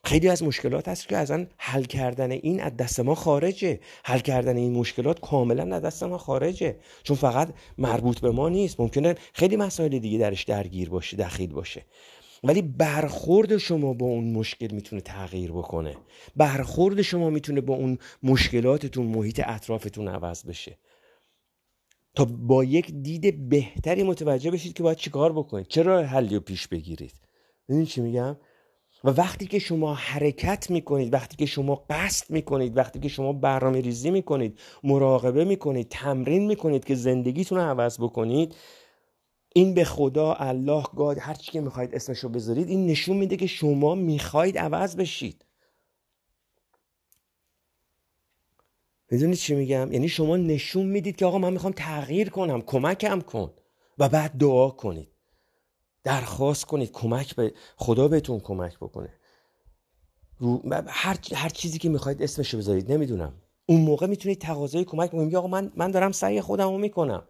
[0.05, 3.81] خیلی از مشکلات هست که ازن حل کردن این از دست ما خارجه.
[4.05, 6.77] حل کردن این مشکلات کاملا از دست ما خارجه.
[7.03, 8.81] چون فقط مربوط به ما نیست.
[8.81, 11.83] ممکنه خیلی مسائل دیگه درش درگیر باشه دخیل باشه.
[12.45, 15.97] ولی برخورد شما با اون مشکل می‌تونه تغییر بکنه.
[16.37, 20.79] برخورد شما می‌تونه با اون مشکلاتتون محیط اطرافتون عوض بشه.
[22.15, 25.67] تا با یک دید بهتری متوجه بشید که باید چیکار بکنید.
[25.67, 27.15] چرا حلی رو پیش بگیرید؟
[27.69, 28.37] ببینید چی میگم؟
[29.05, 33.81] و وقتی که شما حرکت می‌کنید وقتی که شما قصد می‌کنید وقتی که شما برنامه
[33.81, 38.55] ریزی می‌کنید مراقبه می‌کنید تمرین می‌کنید که زندگیتون رو عوض بکنید
[39.57, 43.37] این به خدا الله گاد هر چی که می‌خواید اسمش رو بذارید این نشون میده
[43.37, 45.45] که شما می‌خواید عوض بشید.
[49.11, 53.55] می‌دونید چی میگم؟ یعنی شما نشون می‌دید که آقا من می‌خوام تغییر کنم کمکم کن
[53.99, 55.09] و بعد دعا کنید.
[56.05, 59.15] درخواست کنید کمک به خدا بهتون کمک بکنه.
[60.39, 63.43] رو هر هر چیزی که می‌خواید اسمش رو بذارید نمی‌دونم.
[63.67, 65.37] اون موقع می‌تونید تقاضای کمک بکنید.
[65.37, 67.29] آقا من من دارم سعی خودم رو می‌کنم.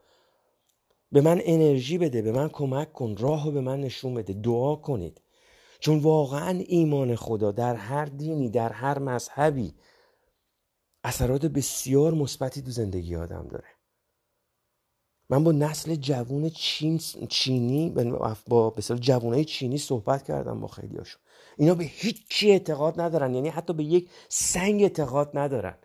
[1.13, 5.21] به من انرژی بده به من کمک کن راه به من نشون بده دعا کنید.
[5.81, 9.75] چون واقعا ایمان خدا در هر دینی در هر مذهبی
[11.05, 13.69] اثرات بسیار مثبتی تو زندگی آدم داره.
[15.31, 16.99] من با نسل جوون چین
[17.29, 17.91] چینی
[18.49, 21.21] با مثلا جوانای چینی صحبت کردم با خیلی هاشون
[21.59, 25.79] اینا به هیچی اعتقاد ندارن یعنی حتی به یک سنگ اعتقاد ندارن.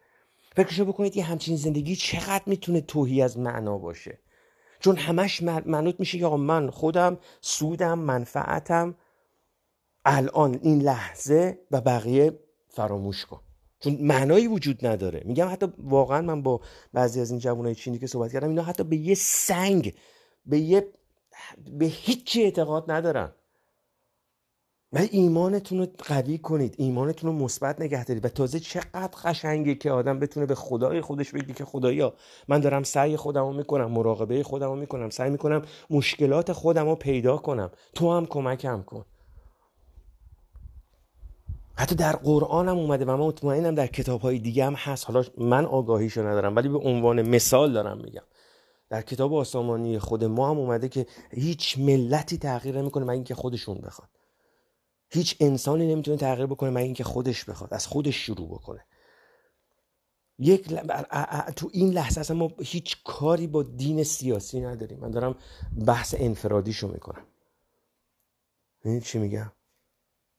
[0.55, 4.19] فکرشو بکنید که همچین زندگی چقدر می‌تونه توهی از معنا باشه؟
[4.81, 8.95] چون همش منوط میشه که آقا من خودم سودم منفعتم.
[10.05, 13.41] الان این لحظه و بقیه فراموش کن.
[13.79, 15.21] چون معنایی وجود نداره.
[15.25, 16.61] میگم حتی واقعا من با
[16.93, 19.93] بعضی از این جوانای چینی که صحبت کردم اینا حتی به یه سنگ
[20.45, 20.93] به یه
[21.79, 23.31] به هیچی اعتقاد ندارن.
[24.93, 28.25] ولی ایمانتون رو قوی کنید ایمانتون رو مثبت نگه دارید.
[28.25, 32.13] و تازه چقدر قشنگه که آدم بتونه به خدای خودش بگه که خدایا
[32.47, 36.95] من دارم سعی خودم رو می‌کنم مراقبه خودم رو می‌کنم سعی می‌کنم مشکلات خودم رو
[36.95, 37.71] پیدا کنم.
[37.93, 39.05] تو هم کمکم کن.
[41.75, 45.05] حتی در قرآن هم اومده و من مطمئنم در کتاب های دیگه هم هست.
[45.05, 48.23] حالا من آگاهیشو ندارم ولی به عنوان مثال دارم میگم.
[48.89, 53.77] در کتاب آسمانی خود ما هم اومده که هیچ ملتی تغییر نمی‌کنه مگر اینکه خودشون
[53.77, 54.09] بخواد
[55.11, 58.85] هیچ انسانی نمی‌تونه تغییر بکنه مگر اینکه خودش بخواد از خودش شروع بکنه.
[60.39, 60.73] یک
[61.55, 64.99] تو این لحظه اصلا ما هیچ کاری با دین سیاسی نداریم.
[64.99, 65.35] من دارم
[65.85, 67.25] بحث انفرادیشو می‌کنم.
[68.85, 69.51] این چی میگم؟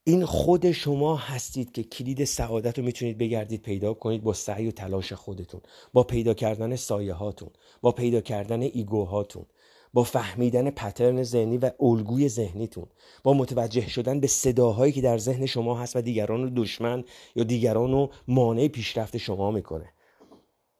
[0.05, 4.71] این خود شما هستید که کلید سعادت رو می‌تونید بگردید پیدا کنید با سعی و
[4.71, 5.61] تلاش خودتون
[5.93, 7.51] با پیدا کردن سایه هاتون
[7.81, 9.47] با پیدا کردن ایگوهاتون.
[9.93, 12.87] با فهمیدن پترن ذهنی و الگوی ذهنیتون
[13.25, 17.05] با متوجه شدن به صداهایی که در ذهن شما هست و دیگران رو دشمن
[17.37, 19.93] یا دیگران رو مانع پیشرفت شما می‌کنه.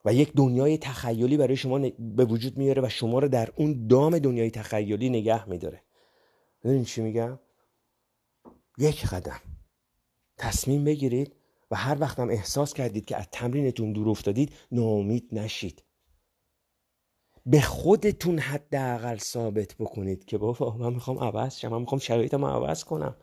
[0.05, 4.19] و یک دنیای تخیلی برای شما به وجود میاره و شما رو در اون دام
[4.19, 5.81] دنیای تخیلی نگه میداره.
[6.63, 7.39] ببینید چی میگم؟
[8.77, 9.39] یک قدم.
[10.37, 11.35] تصمیم بگیرید
[11.71, 15.83] و هر وقتم احساس کردید که از تمرینتون دور افتادید ناامید نشید.
[17.45, 22.83] به خودتون حداقل ثابت بکنید که بابا من می‌خوام عوض شم من می‌خوام شرایطم عوض
[22.83, 23.15] کنم.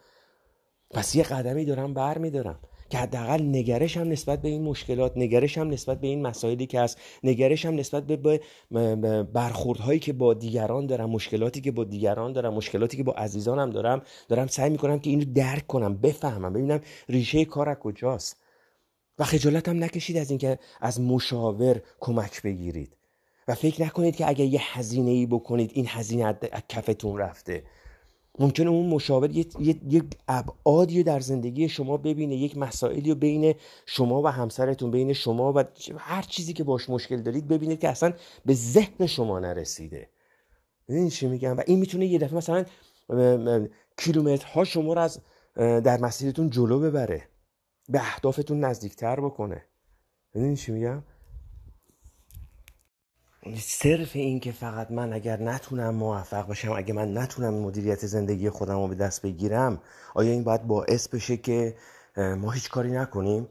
[0.90, 2.58] پس یه قدمی دارم بر میدارم
[2.90, 6.80] که حداقل نگرش هم نسبت به این مشکلات نگرش هم نسبت به این مسائلی که
[6.80, 8.40] هست نگرش هم نسبت به
[9.22, 14.02] برخوردهایی که با دیگران دارم مشکلاتی که با دیگران دارم مشکلاتی که با عزیزانم دارم
[14.28, 18.36] دارم سعی می‌کنم که اینو درک کنم بفهمم ببینم ریشه کار از کجاست.
[19.18, 22.96] و خجالت هم نکشید از اینکه از مشاور کمک بگیرید.
[23.50, 27.62] و فکر نکنید که اگر یه هزینه ای بکنید این هزینه از کفتون رفته.
[28.38, 33.54] ممکنه اون مشاور یک ابعادی در زندگی شما ببینه یک مسائلی رو بین
[33.86, 35.64] شما و همسرتون بین شما و
[35.98, 38.12] هر چیزی که باش مشکل دارید ببینید که اصلا
[38.44, 40.08] به ذهن شما نرسیده.
[40.88, 42.64] این چی میگم؟ و این می‌تونه یه دفعه مثلا
[43.96, 45.20] کیلومترها شما رو از
[45.56, 47.28] در مسیرتون جلو ببره.
[47.88, 49.64] به اهدافتون نزدیکتر بکنه.
[50.34, 51.02] ببینید چی میگم؟
[53.58, 58.74] صرف این که فقط من اگر نتونم موفق باشم اگر من نتونم مدیریت زندگی خودم
[58.74, 59.80] رو به دست بگیرم
[60.14, 61.76] آیا این باید باعث بشه که
[62.16, 63.48] ما هیچ کاری نکنیم؟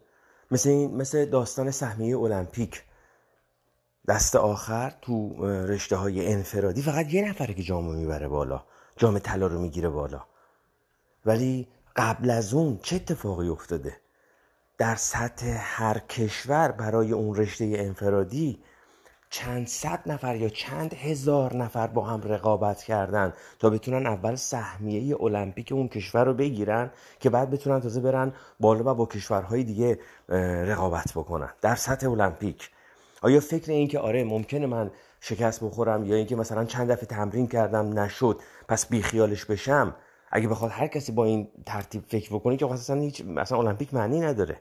[0.51, 2.83] مثل, این مثل داستان سهمیه المپیک.
[4.07, 8.63] دست آخر تو رشته های انفرادی فقط یه نفره که جامو می‌بره بالا
[8.97, 10.23] جام طلا رو می‌گیره بالا.
[11.25, 13.97] ولی قبل از اون چه اتفاقی افتاده؟
[14.77, 18.59] در سطح هر کشور برای اون رشته انفرادی
[19.29, 25.21] چند صد نفر یا چند هزار نفر با هم رقابت کردن تا بتونن اول سهمیه
[25.21, 29.99] المپیک اون کشور رو بگیرن که بعد بتونن تازه برن بالا و با کشورهای دیگه
[30.65, 32.69] رقابت بکنن در سطح المپیک.
[33.21, 37.47] آیا فکر این که آره ممکنه من شکست بخورم یا اینکه مثلا چند دفعه تمرین
[37.47, 39.95] کردم نشد پس بیخیالش بشم؟
[40.31, 44.19] اگه بخواد هر کسی با این ترتیب فکر بکنه که اصلا هیچ مثلا المپیک معنی
[44.19, 44.57] نداره.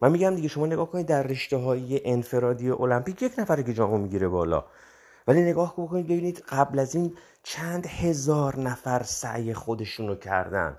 [0.00, 3.98] من میگم دیگه شما نگاه کنید در رشته های انفرادی المپیک یک نفره که جامو
[3.98, 4.64] می‌گیره بالا.
[5.26, 10.78] ولی نگاه کنید ببینید قبل از این چند هزار نفر سعی خودشون رو کردن.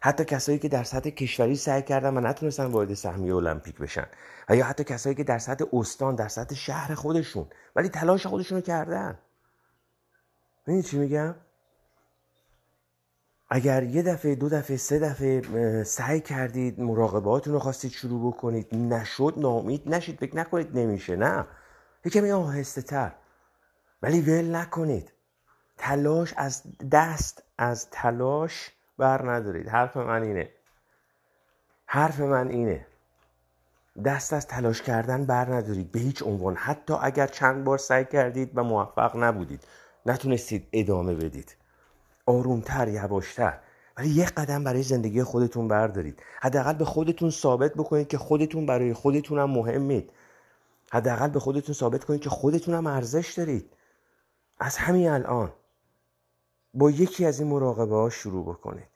[0.00, 4.06] حتی کسایی که در سطح کشوری سعی کردن و نتونستن وارد سهمیه المپیک بشن.
[4.48, 8.58] و یا حتی کسایی که در سطح استان در سطح شهر خودشون ولی تلاش خودشون
[8.58, 9.18] رو کردن.
[10.66, 11.34] ببینید چی میگم؟
[13.50, 19.34] اگر یه دفعه دو دفعه سه دفعه سعی کردید مراقباتون رو خواستید شروع بکنید نشد
[19.36, 21.46] نامید نشید فکر نکنید نمیشه نه.
[22.04, 23.12] یه کمی آهسته تر.
[24.02, 25.12] ولی ول نکنید.
[25.78, 29.68] تلاش از دست از تلاش بر ندارید.
[29.68, 30.50] حرف من اینه.
[31.86, 32.86] حرف من اینه.
[34.04, 35.92] دست از تلاش کردن بر ندارید.
[35.92, 36.56] به هیچ عنوان.
[36.56, 39.64] حتی اگر چند بار سعی کردید و موفق نبودید.
[40.06, 41.56] نتونستید ادامه بدید.
[42.26, 43.58] آرومتر یواشتر.
[43.96, 46.22] ولی یک قدم برای زندگی خودتون بردارید.
[46.40, 50.10] حداقل به خودتون ثابت بکنید که خودتون برای خودتون هم مهمید.
[50.92, 53.70] حداقل به خودتون ثابت کنید که خودتون هم ارزش دارید.
[54.60, 55.52] از همین الان
[56.74, 58.88] با یکی از این مراقبه ها شروع بکنید.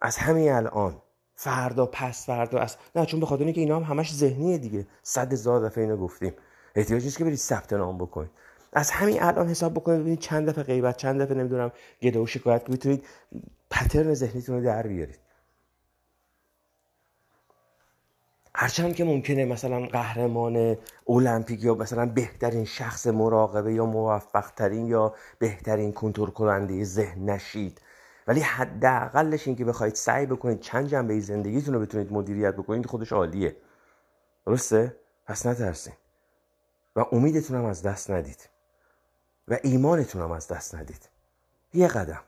[0.00, 1.02] از همین الان
[1.34, 4.86] فردا پس فردا از نه چون به خاطر اینکه اینا هم همش ذهنیه دیگه.
[5.02, 6.32] صد هزار دفعه اینو گفتیم.
[6.74, 8.30] احتیاج نیست که برید ثبت نام بکنید.
[8.74, 11.72] از همین الان حساب بکنید ببینید چند دفعه غیبت چند دفعه نمی‌دونم
[12.02, 13.06] گده و شکایت که بتونید
[13.70, 15.18] پترن ذهنیتون رو در بیارید.
[18.54, 20.76] هرچند که ممکنه مثلا قهرمان
[21.08, 27.80] المپیک یا مثلا بهترین شخص مراقبه یا موفق ترین یا بهترین کنترل کننده ذهن نشید.
[28.26, 33.12] ولی حداقلش این که بخواید سعی بکنید چند جنبه زندگیتون رو بتونید مدیریت بکنید خودش
[33.12, 33.56] عالیه.
[34.46, 34.96] درسته؟
[35.26, 35.94] پس نترسین.
[36.96, 38.53] و امیدتون هم از دست ندید.
[39.48, 41.08] و ایمانتون هم از دست ندید.
[41.74, 42.22] یه قدم.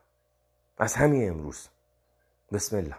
[0.78, 1.68] از همین امروز.
[2.52, 2.96] بسم الله.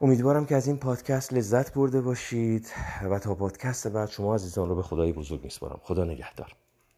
[0.00, 2.68] امیدوارم که از این پادکست لذت برده باشید
[3.10, 5.80] و تا پادکست بعد شما عزیزان رو به خدای بزرگ میسپارم.
[5.82, 6.56] خدا نگهدار.